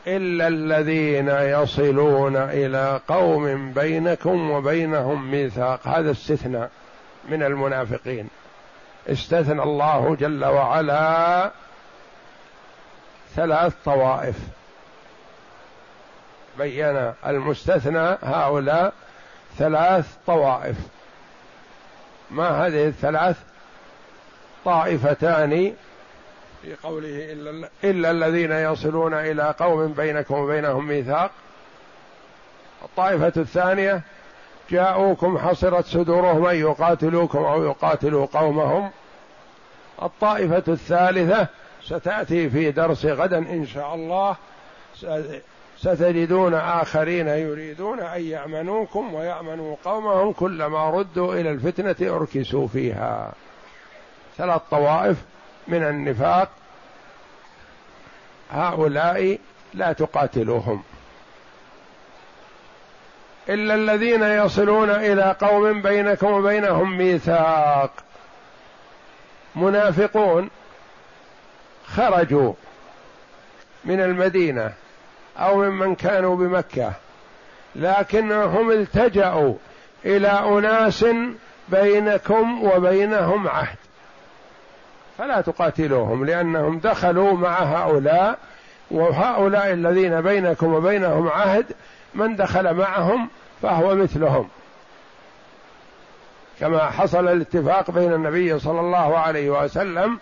إلا 0.07 0.49
الذين 0.49 1.29
يصلون 1.29 2.37
إلى 2.37 3.01
قوم 3.09 3.73
بينكم 3.73 4.51
وبينهم 4.51 5.31
ميثاق. 5.31 5.89
هذا 5.89 6.11
استثناء 6.11 6.71
من 7.29 7.43
المنافقين. 7.43 8.29
استثنى 9.09 9.63
الله 9.63 10.17
جل 10.21 10.45
وعلا 10.45 11.51
ثلاث 13.37 13.73
طوائف. 13.85 14.37
بين 16.59 17.13
المستثنى 17.27 18.17
هؤلاء 18.23 18.93
ثلاث 19.59 20.17
طوائف. 20.27 20.77
ما 22.31 22.67
هذه 22.67 22.87
الثلاث؟ 22.87 23.37
طائفتان 24.65 25.75
في 26.63 26.75
قوله 26.83 27.33
إلا, 27.33 27.69
إلا 27.85 28.11
الذين 28.11 28.53
يصلون 28.53 29.15
إلى 29.15 29.55
قوم 29.59 29.93
بينكم 29.93 30.35
وبينهم 30.35 30.87
ميثاق. 30.87 31.31
الطائفة 32.85 33.33
الثانية 33.37 34.03
جاءوكم 34.71 35.39
حصرت 35.39 35.85
صدورهم 35.85 36.47
أن 36.47 36.57
يقاتلوكم 36.57 37.39
أو 37.39 37.65
يقاتلوا 37.65 38.27
قومهم. 38.27 38.91
الطائفة 40.03 40.63
الثالثة 40.69 41.47
ستأتي 41.85 42.51
في 42.51 42.71
درس 42.71 43.07
غدا 43.07 43.39
إن 43.39 43.67
شاء 43.67 43.95
الله. 43.95 44.37
ستجدون 45.81 46.55
آخرين 46.55 47.29
يريدون 47.29 48.01
أن 48.01 48.23
يأمنوكم 48.23 49.15
ويأمنوا 49.15 49.77
قومهم 49.85 50.33
كلما 50.33 50.91
ردوا 50.91 51.35
إلى 51.35 51.51
الفتنة 51.51 52.17
أركسوا 52.17 52.69
فيها. 52.69 53.33
ثلاث 54.37 54.63
طوائف 54.71 55.17
من 55.69 55.83
النفاق 55.83 56.49
هؤلاء 58.51 59.39
لا 59.75 59.93
تقاتلوهم. 59.93 60.83
إلا 63.49 63.75
الذين 63.75 64.23
يصلون 64.23 64.91
إلى 64.91 65.37
قوم 65.41 65.83
بينكم 65.83 66.27
وبينهم 66.27 66.99
ميثاق. 66.99 67.93
منافقون 69.57 70.51
خرجوا 71.87 72.53
من 73.85 74.01
المدينة. 74.01 74.73
أو 75.39 75.57
ممن 75.57 75.95
كانوا 75.95 76.37
بمكة. 76.37 76.93
لكنهم 77.77 78.71
التجأوا 78.71 79.55
إلى 80.05 80.29
أناس 80.29 81.07
بينكم 81.69 82.65
وبينهم 82.65 83.49
عهد. 83.49 83.77
فلا 85.19 85.41
تقاتلوهم 85.41 86.25
لأنهم 86.25 86.79
دخلوا 86.79 87.33
مع 87.33 87.59
هؤلاء 87.59 88.39
وهؤلاء 88.91 89.73
الذين 89.73 90.21
بينكم 90.21 90.75
وبينهم 90.75 91.29
عهد 91.29 91.67
من 92.15 92.37
دخل 92.37 92.75
معهم 92.75 93.29
فهو 93.63 93.95
مثلهم. 93.95 94.49
كما 96.61 96.91
حصل 96.91 97.29
الاتفاق 97.29 97.91
بين 97.91 98.13
النبي 98.13 98.59
صلى 98.59 98.81
الله 98.81 99.19
عليه 99.19 99.51
وسلم 99.51 100.19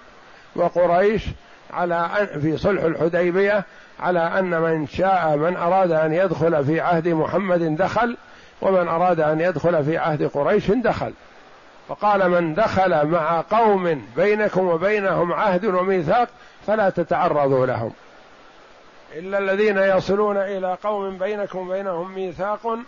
وقريش 0.57 1.25
على 1.73 2.29
في 2.43 2.57
صلح 2.57 2.83
الحديبية 2.83 3.65
على 4.01 4.21
أن 4.21 4.61
من 4.61 4.87
شاء 4.87 5.37
من 5.37 5.57
أراد 5.57 5.93
أن 5.93 6.13
يدخل 6.13 6.65
في 6.65 6.81
عهد 6.81 7.09
محمد 7.09 7.77
دخل 7.77 8.17
ومن 8.63 8.89
أراد 8.89 9.21
أن 9.21 9.41
يدخل 9.41 9.85
في 9.85 9.99
عهد 9.99 10.31
قريش 10.35 10.71
دخل. 10.71 11.13
فقال 11.89 12.31
من 12.31 12.55
دخل 12.55 13.07
مع 13.07 13.45
قوم 13.51 14.03
بينكم 14.17 14.67
وبينهم 14.69 15.33
عهد 15.33 15.65
وميثاق 15.65 16.29
فلا 16.67 16.91
تتعرضوا 16.91 17.67
لهم. 17.67 17.93
إلا 19.15 19.39
الذين 19.39 19.79
يصلون 19.79 20.37
إلى 20.37 20.77
قوم 20.85 21.19
بينكم 21.19 21.59
وبينهم 21.59 22.15
ميثاق 22.15 22.79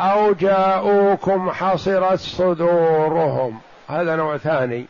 أو 0.00 0.32
جاءوكم 0.32 1.50
حصرت 1.50 2.18
صدورهم. 2.18 3.60
هذا 3.88 4.16
نوع 4.16 4.36
ثاني. 4.36 4.86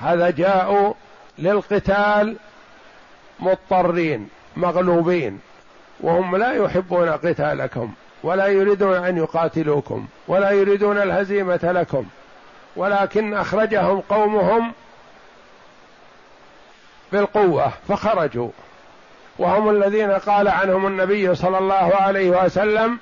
هذا 0.00 0.30
جاءوا 0.30 0.94
للقتال 1.38 2.36
مضطرين 3.40 4.28
مغلوبين 4.56 5.40
وهم 6.00 6.36
لا 6.36 6.52
يحبون 6.52 7.08
قتالكم 7.08 7.92
ولا 8.22 8.46
يريدون 8.46 8.96
أن 8.96 9.16
يقاتلوكم 9.16 10.06
ولا 10.28 10.50
يريدون 10.50 10.98
الهزيمة 10.98 11.60
لكم. 11.62 12.04
ولكن 12.76 13.34
أخرجهم 13.34 14.00
قومهم 14.00 14.72
بالقوة 17.12 17.72
فخرجوا. 17.88 18.50
وهم 19.38 19.70
الذين 19.70 20.10
قال 20.10 20.48
عنهم 20.48 20.86
النبي 20.86 21.34
صلى 21.34 21.58
الله 21.58 21.94
عليه 21.94 22.30
وسلم 22.30 22.98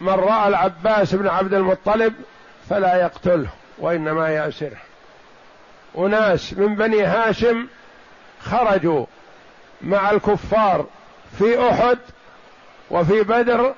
من 0.00 0.12
رأى 0.12 0.48
العباس 0.48 1.14
بن 1.14 1.28
عبد 1.28 1.54
المطلب 1.54 2.14
فلا 2.70 2.96
يقتله 2.96 3.48
وإنما 3.78 4.28
ياسره 4.28 4.76
أناس 5.98 6.52
من 6.52 6.74
بني 6.74 7.02
هاشم 7.02 7.66
خرجوا 8.44 9.06
مع 9.82 10.10
الكفار 10.10 10.86
في 11.38 11.70
أحد 11.70 11.98
وفي 12.90 13.22
بدر 13.22 13.74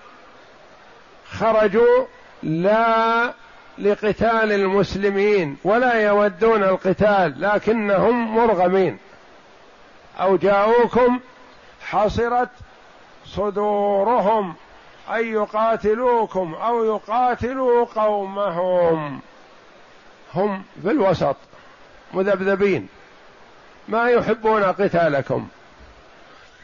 خرجوا 1.31 2.05
لا 2.43 3.35
لقتال 3.79 4.53
المسلمين 4.53 5.57
ولا 5.65 5.95
يودون 5.95 6.63
القتال 6.63 7.41
لكنهم 7.41 8.37
مرغمين. 8.37 8.99
أو 10.21 10.37
جاءوكم 10.37 11.21
حصرت 11.81 12.51
صدورهم 13.27 14.55
ان 15.11 15.33
يقاتلوكم 15.33 16.55
أو 16.55 16.85
يقاتلوا 16.85 17.85
قومهم. 17.85 19.21
هم 20.35 20.63
في 20.83 20.91
الوسط 20.91 21.37
مذبذبين. 22.15 22.89
ما 23.89 24.11
يحبون 24.11 24.65
قتالكم. 24.65 25.49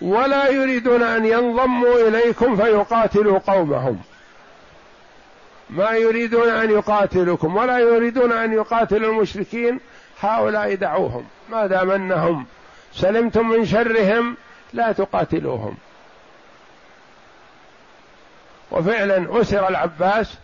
ولا 0.01 0.49
يريدون 0.49 1.03
أن 1.03 1.25
ينضموا 1.25 2.09
إليكم 2.09 2.57
فيقاتلوا 2.57 3.39
قومهم. 3.39 4.03
ما 5.71 5.91
يريدون 5.91 6.49
أن 6.49 6.71
يقاتلوكم 6.71 7.57
ولا 7.57 7.79
يريدون 7.79 8.33
أن 8.33 8.53
يقاتلوا 8.53 9.13
المشركين 9.13 9.81
هؤلاء 10.21 10.75
دعوهم. 10.75 11.25
ما 11.51 11.67
دام 11.67 11.91
انهم 11.91 12.47
سلمتم 12.95 13.49
من 13.49 13.67
شرهم 13.67 14.37
لا 14.73 14.93
تقاتلوهم. 14.93 15.77
وفعلا 18.71 19.41
أسر 19.41 19.69
العباس 19.69 20.35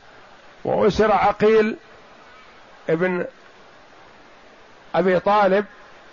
وأسر 0.64 1.12
عقيل 1.12 1.76
ابن 2.88 3.24
أبي 4.94 5.20
طالب 5.20 5.64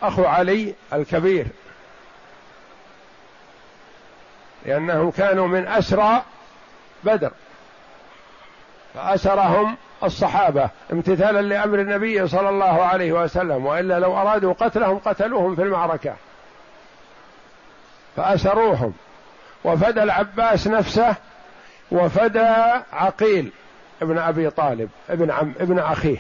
أخو 0.02 0.26
علي 0.26 0.74
الكبير. 0.94 1.48
لأنهم 4.66 5.12
كانوا 5.12 5.48
من 5.48 5.68
أسرى 5.68 6.24
بدر. 7.04 7.32
فأسرهم 8.94 9.78
الصحابة 10.04 10.70
امتثالا 10.94 11.42
لأمر 11.42 11.80
النبي 11.80 12.28
صلى 12.28 12.50
الله 12.50 12.84
عليه 12.84 13.12
وسلم 13.12 13.66
وإلا 13.66 14.00
لو 14.00 14.18
أرادوا 14.18 14.54
قتلهم 14.54 14.98
قتلوهم 14.98 15.56
في 15.56 15.62
المعركة. 15.62 16.16
فأسروهم. 18.16 18.94
وفدى 19.64 20.04
العباس 20.04 20.68
نفسه 20.68 21.16
وفدى 21.92 22.54
عقيل 22.94 23.52
ابن 24.02 24.18
أبي 24.18 24.50
طالب 24.50 24.90
ابن 25.10 25.32
عم 25.32 25.54
ابن 25.60 25.80
أخيه. 25.80 26.18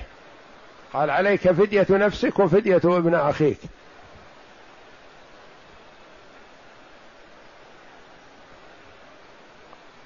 قال 0.96 1.10
عليك 1.10 1.52
فدية 1.52 1.88
نفسك 1.90 2.40
وفدية 2.40 2.82
ابن 2.84 3.16
أخيك. 3.16 3.58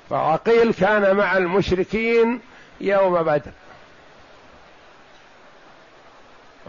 فعقيل 0.10 0.74
كان 0.74 1.16
مع 1.16 1.38
المشركين 1.38 2.42
يوم 2.82 3.24
بدر. 3.24 3.52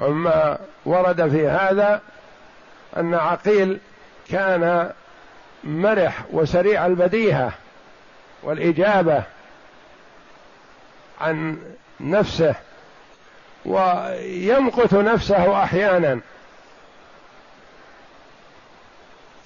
أما 0.03 0.59
ورد 0.85 1.29
في 1.29 1.49
هذا 1.49 2.01
أن 2.97 3.15
عقيل 3.15 3.79
كان 4.29 4.93
مرح 5.65 6.25
وسريع 6.31 6.87
البديهة 6.87 7.53
والإجابة 8.43 9.23
عن 11.21 11.59
نفسه 12.01 12.55
ويمقت 13.65 14.95
نفسه 14.95 15.63
أحيانا. 15.63 16.21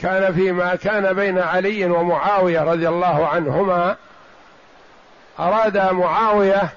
كان 0.01 0.35
فيما 0.35 0.75
كان 0.75 1.12
بين 1.12 1.39
علي 1.39 1.85
ومعاوية 1.85 2.61
رضي 2.61 2.89
الله 2.89 3.29
عنهما 3.29 3.97
أراد 5.39 5.79
معاوية 5.79 6.69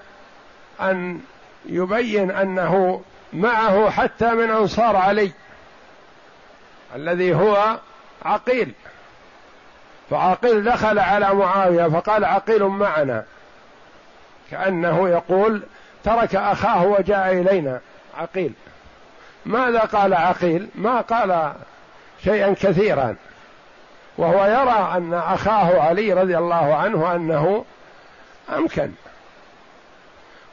أن 0.82 1.20
يبين 1.66 2.32
أنه 2.32 3.02
معه 3.34 3.90
حتى 3.90 4.30
من 4.30 4.50
أنصار 4.50 4.96
علي 4.96 5.32
الذي 6.96 7.36
هو 7.36 7.78
عقيل. 8.26 8.74
فعقيل 10.10 10.64
دخل 10.64 11.00
على 11.00 11.34
معاوية 11.34 11.88
فقال 11.88 12.26
عقيل 12.26 12.64
معنا 12.64 13.24
كأنه 14.52 15.10
يقول 15.10 15.64
ترك 16.08 16.36
أخاه 16.36 16.86
وجاء 16.86 17.32
إلينا. 17.32 17.80
عقيل. 18.18 18.54
ماذا 19.46 19.80
قال 19.80 20.14
عقيل؟ 20.14 20.70
ما 20.76 21.02
قال 21.02 21.54
شيئا 22.24 22.54
كثيرا. 22.54 23.16
وهو 24.18 24.46
يرى 24.46 24.98
أن 24.98 25.14
أخاه 25.14 25.82
علي 25.82 26.14
رضي 26.14 26.38
الله 26.38 26.76
عنه 26.76 27.16
أنه 27.16 27.66
أمكن. 28.56 28.92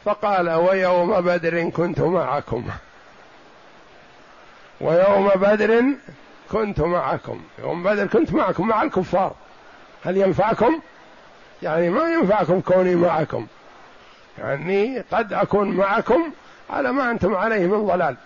فقال 0.05 0.51
ويوم 0.51 1.21
بدر 1.21 1.71
كنت 1.71 2.01
معكم. 2.01 2.65
ويوم 4.81 5.29
بدر 5.29 5.85
كنت 6.51 6.81
معكم. 6.81 7.41
يوم 7.59 7.83
بدر 7.83 8.07
كنت 8.07 8.33
معكم 8.33 8.69
مع 8.69 8.83
الكفار. 8.83 9.33
هل 10.05 10.17
ينفعكم؟ 10.17 10.81
يعني 11.63 11.91
ما 11.91 12.13
ينفعكم 12.13 12.61
كوني 12.61 12.95
معكم. 12.95 13.47
يعني 14.39 15.05
قد 15.13 15.33
أكون 15.33 15.71
معكم 15.71 16.31
على 16.71 16.93
ما 16.93 17.11
أنتم 17.11 17.35
عليه 17.35 17.67
من 17.67 17.87
ضلال. 17.87 18.17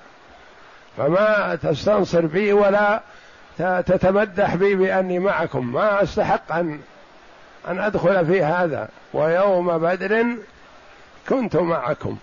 فما 0.96 1.58
تستنصر 1.62 2.26
بي 2.26 2.52
ولا 2.52 3.00
تتمدح 3.58 4.54
بي 4.54 4.74
بأني 4.74 5.18
معكم. 5.18 5.72
ما 5.72 6.02
أستحق 6.02 6.52
أن 6.52 6.80
أن 7.68 7.78
أدخل 7.78 8.26
في 8.26 8.42
هذا. 8.42 8.88
ويوم 9.12 9.78
بدر 9.78 10.26
كنت 11.28 11.56
معكم. 11.56 12.16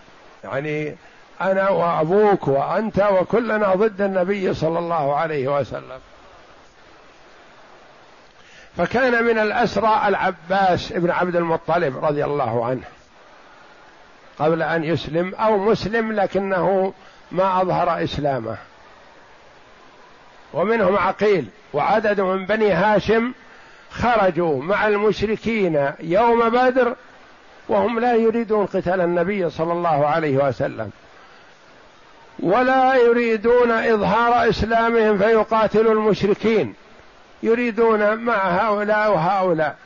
يعني 0.44 0.96
أنا 1.40 1.68
وأبوك 1.68 2.48
وأنت 2.48 3.08
وكلنا 3.12 3.74
ضد 3.74 4.02
النبي 4.02 4.54
صلى 4.54 4.78
الله 4.78 5.16
عليه 5.16 5.58
وسلم. 5.58 6.00
فكان 8.76 9.24
من 9.24 9.38
الأسرى 9.38 10.02
العباس 10.06 10.92
بن 10.92 11.10
عبد 11.10 11.36
المطلب 11.36 12.04
رضي 12.04 12.24
الله 12.24 12.66
عنه. 12.66 12.82
قبل 14.38 14.62
أن 14.62 14.84
يسلم 14.84 15.34
أو 15.34 15.58
مسلم 15.58 16.12
لكنه 16.12 16.92
ما 17.32 17.62
أظهر 17.62 18.04
إسلامه. 18.04 18.56
ومنهم 20.54 20.96
عقيل 20.96 21.48
وعدد 21.72 22.20
من 22.20 22.46
بني 22.46 22.72
هاشم 22.72 23.32
خرجوا 23.90 24.62
مع 24.62 24.88
المشركين 24.88 25.90
يوم 26.00 26.48
بدر 26.48 26.94
وهم 27.68 27.98
لا 27.98 28.14
يريدون 28.14 28.66
قتال 28.66 29.00
النبي 29.00 29.50
صلى 29.50 29.72
الله 29.72 30.06
عليه 30.06 30.36
وسلم. 30.48 30.90
ولا 32.40 32.94
يريدون 32.94 33.70
إظهار 33.70 34.48
إسلامهم 34.48 35.18
فيقاتلوا 35.18 35.92
المشركين. 35.92 36.74
يريدون 37.42 38.16
مع 38.16 38.34
هؤلاء 38.34 39.12
وهؤلاء. 39.12 39.76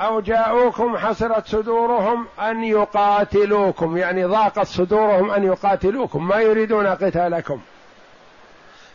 أو 0.00 0.20
جاءوكم 0.20 0.96
حسرت 0.96 1.46
صدورهم 1.46 2.26
أن 2.40 2.64
يقاتلوكم 2.64 3.96
يعني 3.96 4.24
ضاقت 4.24 4.66
صدورهم 4.66 5.30
أن 5.30 5.44
يقاتلوكم 5.44 6.28
ما 6.28 6.36
يريدون 6.36 6.86
قتالكم. 6.86 7.60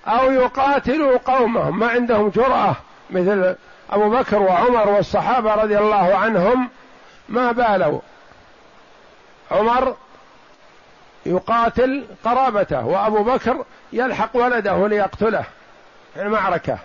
أو 0.08 0.32
يقاتلوا 0.32 1.18
قومهم 1.18 1.80
ما 1.80 1.88
عندهم 1.88 2.30
جرأة 2.30 2.76
مثل 3.10 3.56
أبو 3.91 4.10
بكر 4.10 4.41
وعمر 4.41 4.89
والصحابة 4.89 5.56
رضي 5.56 5.78
الله 5.78 6.16
عنهم 6.16 6.70
ما 7.30 7.51
بالوا. 7.51 7.99
عمر 9.51 9.95
يقاتل 11.26 12.06
قرابته 12.26 12.86
وأبو 12.86 13.24
بكر 13.24 13.66
يلحق 13.93 14.30
ولده 14.34 14.88
ليقتله 14.88 15.43
في 16.14 16.22
المعركة 16.22 16.78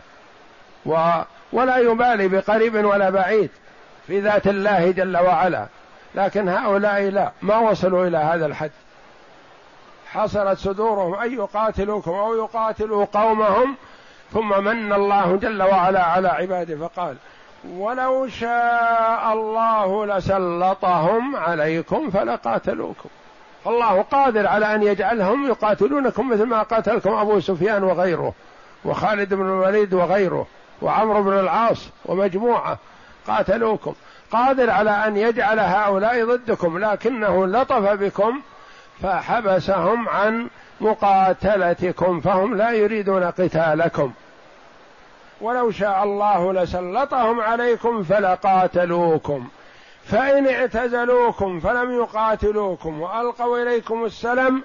و 0.86 1.10
ولا 1.52 1.76
يبالي 1.76 2.28
بقريب 2.28 2.74
ولا 2.84 3.10
بعيد. 3.10 3.50
في 4.10 4.20
ذات 4.20 4.46
الله 4.46 4.90
جل 4.90 5.16
وعلا. 5.16 5.66
لكن 6.14 6.48
هؤلاء 6.48 7.02
لا 7.02 7.32
ما 7.42 7.58
وصلوا 7.58 8.06
إلى 8.06 8.18
هذا 8.18 8.46
الحد. 8.46 8.70
حصلت 10.12 10.58
صدورهم 10.58 11.14
أن 11.14 11.34
يقاتلوكم 11.34 12.10
أو 12.10 12.34
يقاتلوا 12.34 13.04
قومهم 13.04 13.76
ثم 14.32 14.64
من 14.64 14.92
الله 14.92 15.36
جل 15.36 15.62
وعلا 15.62 16.04
على 16.04 16.28
عباده. 16.28 16.88
فقال 16.88 17.16
ولو 17.76 18.28
شاء 18.28 19.32
الله 19.32 20.06
لسلطهم 20.06 21.36
عليكم 21.36 22.10
فلقاتلوكم. 22.10 23.08
فالله 23.64 24.02
قادر 24.02 24.46
على 24.46 24.74
أن 24.74 24.82
يجعلهم 24.82 25.46
يقاتلونكم 25.46 26.30
مثل 26.30 26.44
ما 26.44 26.62
قاتلكم 26.62 27.10
أبو 27.10 27.40
سفيان 27.40 27.84
وغيره 27.84 28.32
وخالد 28.84 29.34
بن 29.34 29.46
الوليد 29.46 29.94
وغيره 29.94 30.46
وعمرو 30.82 31.22
بن 31.22 31.38
العاص 31.38 31.88
ومجموعة. 32.04 32.78
قاتلوكم. 33.26 33.94
قادر 34.32 34.70
على 34.70 34.90
أن 34.90 35.16
يجعل 35.16 35.58
هؤلاء 35.58 36.24
ضدكم 36.24 36.78
لكنه 36.78 37.46
لطف 37.46 37.92
بكم 37.92 38.40
فحبسهم 39.02 40.08
عن 40.08 40.48
مقاتلتكم 40.80 42.20
فهم 42.20 42.56
لا 42.56 42.70
يريدون 42.70 43.24
قتالكم. 43.24 44.12
ولو 45.40 45.70
شاء 45.70 46.04
الله 46.04 46.52
لسلطهم 46.52 47.40
عليكم 47.40 48.02
فلقاتلوكم. 48.02 49.48
فإن 50.04 50.46
اعتزلوكم 50.48 51.60
فلم 51.60 51.92
يقاتلوكم 51.92 53.00
وألقوا 53.00 53.62
إليكم 53.62 54.04
السلم 54.04 54.62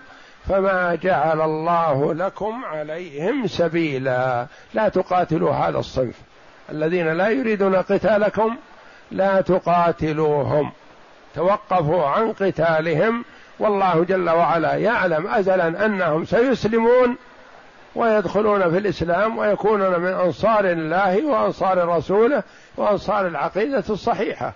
فما 0.47 0.95
جعل 0.95 1.41
الله 1.41 2.14
لكم 2.14 2.66
عليهم 2.66 3.47
سبيلا. 3.47 4.45
لا 4.74 4.89
تقاتلوا 4.89 5.51
هذا 5.51 5.78
الصنف. 5.78 6.16
الذين 6.72 7.13
لا 7.13 7.30
يريدون 7.30 7.76
قتالكم 7.76 8.55
لا 9.11 9.41
تقاتلوهم. 9.41 10.72
توقفوا 11.36 12.05
عن 12.05 12.32
قتالهم. 12.32 13.26
والله 13.59 14.03
جل 14.03 14.30
وعلا 14.30 14.74
يعلم 14.74 15.28
ازلا 15.28 15.86
أنهم 15.86 16.26
سيسلمون 16.26 17.16
ويدخلون 17.95 18.72
في 18.72 18.78
الإسلام 18.78 19.38
ويكونون 19.38 19.99
من 19.99 20.13
أنصار 20.13 20.66
الله 20.66 21.26
وأنصار 21.26 21.88
رسوله 21.88 22.43
وأنصار 22.78 23.28
العقيدة 23.28 23.84
الصحيحة. 23.89 24.53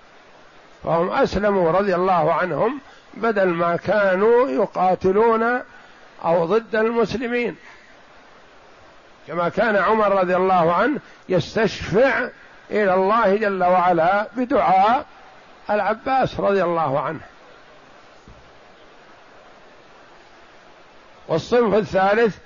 فهم 0.83 1.09
أسلموا 1.09 1.71
رضي 1.71 1.95
الله 1.95 2.33
عنهم 2.33 2.79
بدل 3.13 3.47
ما 3.47 3.75
كانوا 3.75 4.49
يقاتلون 4.49 5.61
أو 6.25 6.45
ضد 6.45 6.75
المسلمين. 6.75 7.55
كما 9.29 9.49
كان 9.49 9.75
عمر 9.75 10.11
رضي 10.11 10.35
الله 10.35 10.73
عنه 10.73 10.99
يستشفع 11.29 12.29
إلى 12.71 12.93
الله 12.93 13.35
جل 13.35 13.63
وعلا 13.63 14.27
بدعاء 14.35 15.05
العباس 15.69 16.39
رضي 16.39 16.63
الله 16.63 16.99
عنه. 16.99 17.19
والصنف 21.27 21.73
الثالث 21.73 22.37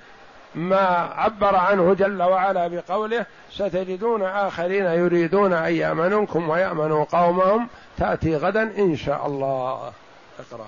ما 0.54 1.10
عبر 1.16 1.56
عنه 1.56 1.94
جل 1.94 2.22
وعلا 2.22 2.68
بقوله 2.68 3.26
ستجدون 3.50 4.22
آخرين 4.22 4.84
يريدون 4.84 5.52
أن 5.52 5.74
يأمنوكم 5.74 6.48
ويأمنوا 6.48 7.04
قومهم 7.04 7.68
تأتي 7.98 8.36
غدا 8.36 8.62
إن 8.62 8.96
شاء 8.96 9.26
الله. 9.26 9.92
اقرأ. 10.38 10.66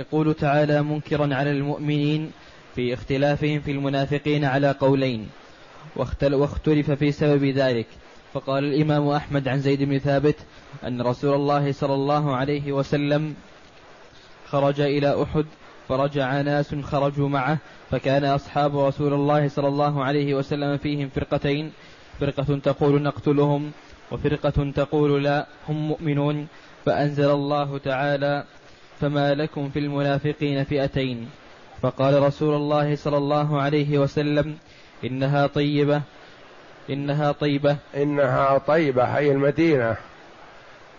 يقول 0.00 0.34
تعالى 0.34 0.82
منكرا 0.82 1.34
على 1.34 1.50
المؤمنين 1.50 2.30
في 2.74 2.94
اختلافهم 2.94 3.60
في 3.60 3.70
المنافقين 3.70 4.44
على 4.44 4.70
قولين 4.70 5.28
واختلف 5.96 6.90
في 6.90 7.12
سبب 7.12 7.44
ذلك. 7.44 7.86
فقال 8.34 8.64
الإمام 8.64 9.08
أحمد 9.08 9.48
عن 9.48 9.58
زيد 9.58 9.82
بن 9.82 9.98
ثابت 9.98 10.36
أن 10.86 11.02
رسول 11.02 11.34
الله 11.34 11.72
صلى 11.72 11.94
الله 11.94 12.36
عليه 12.36 12.72
وسلم 12.72 13.34
خرج 14.46 14.80
إلى 14.80 15.22
أحد 15.22 15.46
فرجع 15.88 16.40
ناس 16.40 16.74
خرجوا 16.74 17.28
معه 17.28 17.58
فكان 17.90 18.24
أصحاب 18.24 18.78
رسول 18.78 19.12
الله 19.12 19.48
صلى 19.48 19.68
الله 19.68 20.04
عليه 20.04 20.34
وسلم 20.34 20.76
فيهم 20.76 21.08
فرقتين 21.08 21.72
فرقة 22.20 22.58
تقول 22.58 23.02
نقتلهم 23.02 23.72
وفرقة 24.12 24.70
تقول 24.70 25.24
لا 25.24 25.46
هم 25.68 25.88
مؤمنون 25.88 26.46
فأنزل 26.84 27.30
الله 27.30 27.78
تعالى 27.78 28.44
فما 29.00 29.34
لكم 29.34 29.70
في 29.70 29.78
المنافقين 29.78 30.64
فئتين. 30.64 31.30
فقال 31.82 32.22
رسول 32.22 32.54
الله 32.54 32.96
صلى 32.96 33.16
الله 33.16 33.60
عليه 33.60 33.98
وسلم 33.98 34.56
إنها 35.04 35.46
طيبة 35.46 36.02
إنها 36.90 37.32
طيبة. 37.32 37.76
إنها 37.96 38.58
طيبة 38.58 39.16
أي 39.16 39.32
المدينة. 39.32 39.96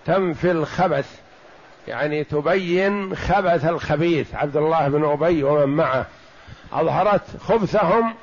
تنفي 0.06 0.52
الخبث 0.52 1.20
يعني 1.88 2.24
تبين 2.24 3.16
خبث 3.16 3.66
الخبيث. 3.66 4.36
عبد 4.36 4.58
الله 4.58 4.88
بن 4.88 5.06
أبي 5.06 5.43
ومن 5.43 5.76
معه. 5.76 6.06
أظهرت 6.74 7.38
خبثهم 7.39 8.14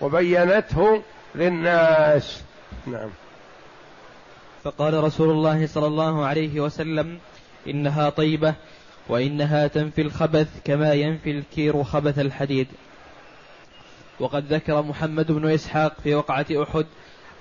وبينته 0.00 1.02
للناس. 1.34 2.42
نعم. 2.86 3.10
فقال 4.64 5.04
رسول 5.04 5.30
الله 5.30 5.66
صلى 5.66 5.86
الله 5.86 6.24
عليه 6.24 6.60
وسلم 6.60 7.18
إنها 7.66 8.10
طيبة 8.10 8.54
وإنها 9.08 9.66
تنفي 9.66 10.02
الخبث 10.02 10.48
كما 10.64 10.92
ينفي 10.92 11.30
الكير 11.30 11.82
خبث 11.82 12.18
الحديد. 12.18 12.66
وقد 14.20 14.52
ذكر 14.52 14.82
محمد 14.82 15.32
بن 15.32 15.50
إسحاق 15.50 16.00
في 16.04 16.14
وقعة 16.14 16.46
أحد 16.50 16.86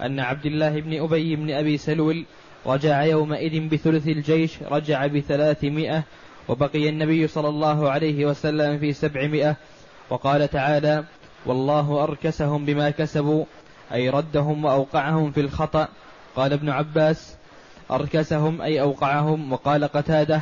أن 0.02 0.20
عبد 0.20 0.46
الله 0.46 0.80
بن 0.80 1.02
أبي 1.04 1.36
بن 1.36 1.52
أبي 1.52 1.78
سلول 1.78 2.26
رجع 2.66 3.04
يومئذ 3.04 3.70
بثلث 3.70 4.08
الجيش 4.08 4.64
رجع 4.64 5.08
بثلاثمائة 5.08 6.04
وبقي 6.48 6.90
النبي 6.90 7.28
صلى 7.28 7.50
الله 7.50 7.92
عليه 7.92 8.26
وسلم 8.26 8.80
في 8.80 8.94
سبعمائة. 8.94 9.56
وقال 10.10 10.48
تعالى 10.48 11.04
والله 11.46 12.04
أركسهم 12.04 12.66
بما 12.66 12.90
كسبوا 12.90 13.46
أي 13.94 14.10
ردهم 14.10 14.66
وأوقعهم 14.66 15.32
في 15.32 15.42
الخطأ. 15.42 15.88
قال 16.36 16.54
ابن 16.54 16.70
عباس 16.70 17.36
أركسهم 17.92 18.62
أي 18.62 18.82
أوقعهم. 18.82 19.54
وقال 19.54 19.84
قتادة 19.84 20.42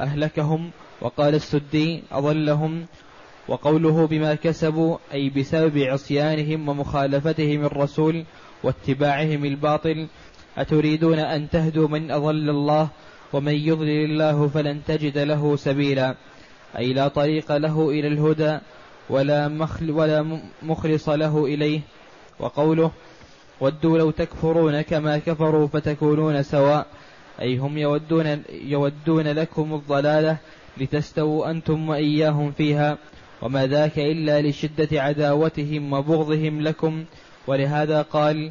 أهلكهم 0.00 0.70
وقال 1.00 1.34
السدي 1.34 2.02
أضلهم 2.12 2.86
وقوله 3.48 4.06
بما 4.06 4.34
كسبوا 4.34 4.96
أي 5.12 5.30
بسبب 5.30 5.78
عصيانهم 5.78 6.68
ومخالفتهم 6.68 7.64
الرسول 7.64 8.24
واتباعهم 8.62 9.44
الباطل 9.44 10.06
أتريدون 10.58 11.18
أن 11.18 11.50
تهدوا 11.50 11.88
من 11.88 12.10
أضل 12.10 12.50
الله 12.50 12.88
ومن 13.32 13.54
يضلل 13.54 14.10
الله 14.10 14.48
فلن 14.48 14.84
تجد 14.86 15.18
له 15.18 15.56
سبيلا 15.56 16.14
أي 16.78 16.92
لا 16.92 17.08
طريق 17.08 17.56
له 17.56 17.90
إلى 17.90 18.08
الهدى 18.08 18.58
ولا, 19.10 19.48
مخل 19.48 19.90
ولا 19.90 20.40
مخلص 20.62 21.08
له 21.08 21.44
إليه 21.44 21.80
وقوله 22.40 22.90
ودوا 23.60 23.98
لو 23.98 24.10
تكفرون 24.10 24.80
كما 24.82 25.18
كفروا 25.18 25.66
فتكونون 25.66 26.42
سواء 26.42 26.86
أي 27.40 27.58
هم 27.58 27.78
يودون, 27.78 28.42
يودون 28.50 29.28
لكم 29.28 29.74
الضلالة 29.74 30.36
لتستووا 30.76 31.50
أنتم 31.50 31.88
وإياهم 31.88 32.52
فيها 32.52 32.98
وما 33.42 33.66
ذاك 33.66 33.98
إلا 33.98 34.42
لشدة 34.42 35.02
عداوتهم 35.02 35.92
وبغضهم 35.92 36.60
لكم. 36.60 37.04
ولهذا 37.46 38.02
قال 38.02 38.50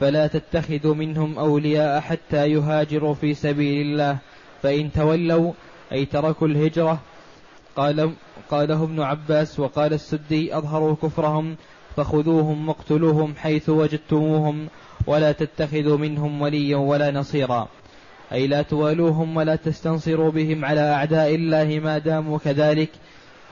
فلا 0.00 0.26
تتخذوا 0.26 0.94
منهم 0.94 1.38
أولياء 1.38 2.00
حتى 2.00 2.50
يهاجروا 2.50 3.14
في 3.14 3.34
سبيل 3.34 3.86
الله 3.86 4.18
فإن 4.62 4.92
تولوا 4.92 5.52
أي 5.92 6.04
تركوا 6.04 6.48
الهجرة. 6.48 7.00
قال 7.76 8.12
قاله 8.50 8.84
ابن 8.84 9.00
عباس 9.00 9.60
وقال 9.60 9.92
السدي 9.92 10.56
أظهروا 10.56 10.96
كفرهم 11.02 11.56
فخذوهم 11.96 12.68
واقتلوهم 12.68 13.34
حيث 13.36 13.68
وجدتموهم 13.68 14.68
ولا 15.06 15.32
تتخذوا 15.32 15.98
منهم 15.98 16.42
وليا 16.42 16.76
ولا 16.76 17.10
نصيرا. 17.10 17.68
أي 18.32 18.46
لا 18.46 18.62
توالوهم 18.62 19.36
ولا 19.36 19.56
تستنصروا 19.56 20.30
بهم 20.30 20.64
على 20.64 20.80
أعداء 20.80 21.34
الله 21.34 21.80
ما 21.84 21.98
داموا 21.98 22.38
كذلك. 22.38 22.90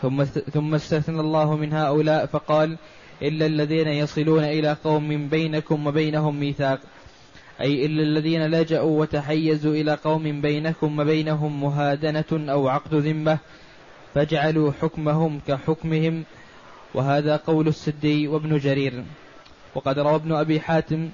ثم 0.03 0.25
ثم 0.25 0.75
استثنى 0.75 1.21
الله 1.21 1.57
من 1.57 1.73
هؤلاء 1.73 2.27
فقال 2.27 2.77
إلا 3.23 3.47
الذين 3.47 3.89
يصلون 3.89 4.45
إلى 4.45 4.77
قوم 4.85 5.29
بينكم 5.29 5.87
وبينهم 5.87 6.41
ميثاق. 6.41 6.81
أي 7.61 7.87
إلا 7.87 8.03
الذين 8.03 8.47
لجأوا 8.47 9.01
وتحيزوا 9.01 9.75
إلى 9.75 9.95
قوم 9.95 10.41
بينكم 10.41 10.99
وبينهم 10.99 11.61
مهادنة 11.61 12.31
أو 12.33 12.69
عقد 12.69 12.95
ذمة 12.95 13.39
فاجعلوا 14.15 14.73
حكمهم 14.83 15.41
كحكمهم. 15.49 16.25
وهذا 16.95 17.37
قول 17.37 17.69
السدي 17.69 18.29
وابن 18.29 18.59
جرير. 18.59 19.05
وقد 19.75 19.99
روى 19.99 20.15
ابن 20.15 20.33
أبي 20.33 20.61
حاتم 20.61 21.09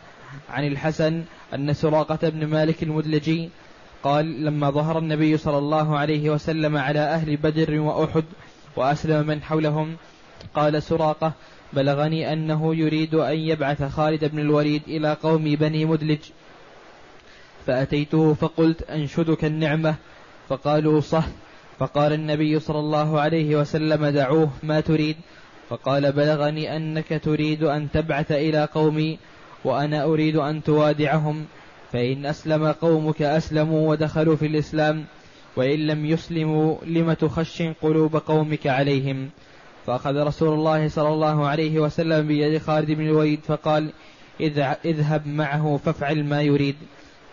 عن 0.51 0.67
الحسن 0.67 1.25
أن 1.55 1.73
سراقة 1.73 2.29
بن 2.29 2.47
مالك 2.47 2.83
المدلجي 2.83 3.51
قال 4.03 4.45
لما 4.45 4.71
ظهر 4.71 4.99
النبي 4.99 5.37
صلى 5.37 5.59
الله 5.59 5.99
عليه 5.99 6.31
وسلم 6.31 6.77
على 6.77 7.01
أهل 7.01 7.37
بدر 7.37 7.81
وأحد 7.81 8.25
وأسلم 8.77 9.27
من 9.27 9.43
حولهم 9.43 9.97
قال 10.55 10.83
سراقة 10.83 11.33
بلغني 11.73 12.33
أنه 12.33 12.75
يريد 12.75 13.15
أن 13.15 13.39
يبعث 13.39 13.83
خالد 13.83 14.25
بن 14.25 14.39
الوليد 14.39 14.83
إلى 14.89 15.13
قوم 15.13 15.45
بني 15.45 15.85
مدلج 15.85 16.19
فأتيته 17.67 18.35
فقلت 18.35 18.83
أنشدك 18.83 19.45
النعمة 19.45 19.95
فقالوا 20.49 21.01
صح 21.01 21.27
فقال 21.79 22.13
النبي 22.13 22.61
صلى 22.61 22.79
الله 22.79 23.21
عليه 23.21 23.57
وسلم 23.57 24.07
دعوه 24.07 24.51
ما 24.63 24.81
تريد 24.81 25.17
فقال 25.69 26.13
بلغني 26.13 26.77
أنك 26.77 27.21
تريد 27.25 27.63
أن 27.63 27.89
تبعث 27.91 28.33
إلى 28.33 28.65
قومي 28.75 29.19
وأنا 29.67 30.05
أريد 30.05 30.37
أن 30.37 30.63
توادعهم 30.63 31.45
فإن 31.93 32.27
أسلم 32.27 32.73
قومك 32.73 33.23
أسلموا 33.23 33.91
ودخلوا 33.91 34.37
في 34.37 34.47
الإسلام 34.47 35.05
وإن 35.57 35.87
لم 35.87 36.07
يسلموا 36.07 36.77
لم 36.85 37.13
تخشن 37.13 37.73
قلوب 37.83 38.17
قومك 38.17 38.67
عليهم. 38.67 39.31
فأخذ 39.87 40.17
رسول 40.17 40.55
الله 40.55 40.89
صلى 40.89 41.09
الله 41.09 41.47
عليه 41.47 41.79
وسلم 41.81 42.27
بيد 42.27 42.59
خالد 42.59 42.91
بن 42.91 43.07
الوليد 43.07 43.41
فقال 43.41 43.93
اذهب 44.85 45.27
معه 45.27 45.81
فافعل 45.85 46.25
ما 46.25 46.43
يريد. 46.43 46.77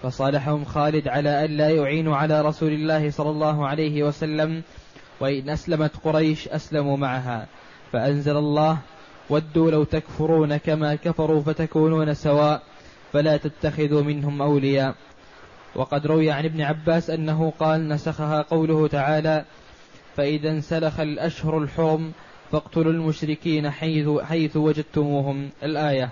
فصالحهم 0.01 0.65
خالد 0.65 1.07
على 1.07 1.45
أن 1.45 1.51
لا 1.51 1.69
يعينوا 1.69 2.15
على 2.15 2.41
رسول 2.41 2.73
الله 2.73 3.09
صلى 3.09 3.29
الله 3.29 3.67
عليه 3.67 4.03
وسلم 4.03 4.61
وإن 5.19 5.49
أسلمت 5.49 5.91
قريش 6.03 6.47
أسلموا 6.47 6.97
معها. 6.97 7.47
فأنزل 7.91 8.37
الله 8.37 8.77
ودوا 9.29 9.71
لو 9.71 9.83
تكفرون 9.83 10.57
كما 10.57 10.95
كفروا 10.95 11.41
فتكونون 11.41 12.13
سواء 12.13 12.63
فلا 13.13 13.37
تتخذوا 13.37 14.01
منهم 14.01 14.41
أولياء. 14.41 14.95
وقد 15.75 16.07
روي 16.07 16.31
عن 16.31 16.45
ابن 16.45 16.61
عباس 16.61 17.09
أنه 17.09 17.53
قال 17.59 17.87
نسخها 17.87 18.41
قوله 18.41 18.87
تعالى 18.87 19.45
فإذا 20.15 20.49
انسلخ 20.49 20.99
الأشهر 20.99 21.57
الحرم 21.57 22.11
فاقتلوا 22.51 22.91
المشركين 22.91 23.71
حيث, 23.71 24.09
حيث 24.09 24.57
وجدتموهم. 24.57 25.49
الآية. 25.63 26.09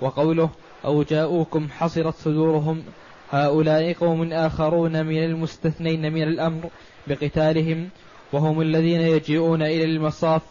وقوله 0.00 0.50
أو 0.84 1.02
جاءوكم 1.02 1.68
حصرت 1.70 2.14
صدورهم 2.14 2.82
هؤلاء 3.30 3.92
قوم 3.92 4.32
آخرون 4.32 5.06
من 5.06 5.24
المستثنين 5.24 6.12
من 6.12 6.22
الأمر 6.22 6.70
بقتالهم 7.06 7.88
وهم 8.32 8.60
الذين 8.60 9.00
يجيئون 9.00 9.62
إلى 9.62 9.84
المصاف 9.84 10.42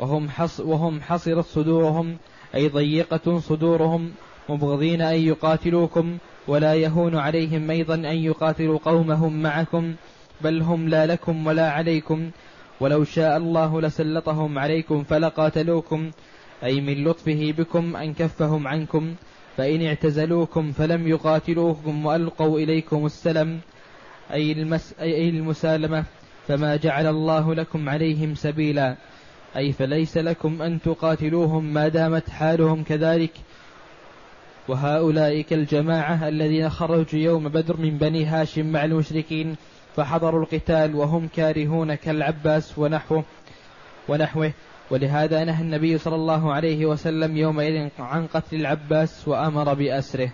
وهم, 0.00 0.28
حص 0.28 0.60
وهم 0.60 1.00
حصرت 1.00 1.44
صدورهم 1.44 2.16
أي 2.54 2.68
ضيقة 2.68 3.38
صدورهم 3.38 4.10
مبغضين 4.48 5.02
أن 5.02 5.16
يقاتلوكم 5.16 6.18
ولا 6.48 6.74
يهون 6.74 7.16
عليهم 7.16 7.70
أيضا 7.70 7.94
أن 7.94 8.16
يقاتلوا 8.16 8.78
قومهم 8.78 9.42
معكم 9.42 9.94
بل 10.40 10.62
هم 10.62 10.88
لا 10.88 11.06
لكم 11.06 11.46
ولا 11.46 11.70
عليكم. 11.70 12.30
ولو 12.80 13.04
شاء 13.04 13.36
الله 13.36 13.80
لسلطهم 13.80 14.58
عليكم 14.58 15.04
فلقاتلوكم. 15.04 16.10
أي 16.64 16.80
من 16.80 17.04
لطفه 17.04 17.54
بكم 17.58 17.96
أن 17.96 18.14
كفهم 18.14 18.68
عنكم. 18.68 19.14
فإن 19.56 19.86
اعتزلوكم 19.86 20.72
فلم 20.72 21.08
يقاتلوكم 21.08 22.06
وألقوا 22.06 22.58
إليكم 22.58 23.06
السلم. 23.06 23.60
أي, 24.32 24.52
المس 24.52 24.94
أي 25.00 25.28
المسالمة 25.28 26.04
فما 26.48 26.76
جعل 26.76 27.06
الله 27.06 27.54
لكم 27.54 27.88
عليهم 27.88 28.34
سبيلا. 28.34 28.96
أي 29.56 29.72
فليس 29.72 30.16
لكم 30.16 30.62
أن 30.62 30.80
تقاتلوهم 30.80 31.64
ما 31.64 31.88
دامت 31.88 32.30
حالهم 32.30 32.82
كذلك. 32.82 33.32
وهؤلاء 34.68 35.40
كالجماعة 35.40 36.28
الذين 36.28 36.70
خرجوا 36.70 37.20
يوم 37.20 37.48
بدر 37.48 37.76
من 37.76 37.98
بني 37.98 38.24
هاشم 38.24 38.72
مع 38.72 38.84
المشركين 38.84 39.56
فحضروا 39.96 40.42
القتال 40.42 40.94
وهم 40.94 41.28
كارهون 41.36 41.94
كالعباس 41.94 42.78
ونحوه 42.78 43.24
ونحوه. 44.08 44.52
ولهذا 44.90 45.44
نهى 45.44 45.62
النبي 45.62 45.98
صلى 45.98 46.14
الله 46.14 46.52
عليه 46.52 46.86
وسلم 46.86 47.36
يومئذ 47.36 47.88
عن 47.98 48.26
قتل 48.26 48.56
العباس 48.56 49.28
وأمر 49.28 49.74
بأسره. 49.74 50.32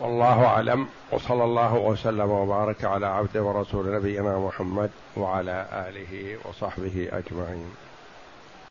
والله 0.00 0.44
أعلم. 0.44 0.86
وصلى 1.12 1.44
الله 1.44 1.74
وسلم 1.74 2.30
وبارك 2.30 2.84
على 2.84 3.06
عبده 3.06 3.42
ورسول 3.42 3.96
نبينا 3.96 4.38
محمد 4.38 4.90
وعلى 5.16 5.66
آله 5.72 6.36
وصحبه 6.48 7.08
أجمعين. 7.12 7.66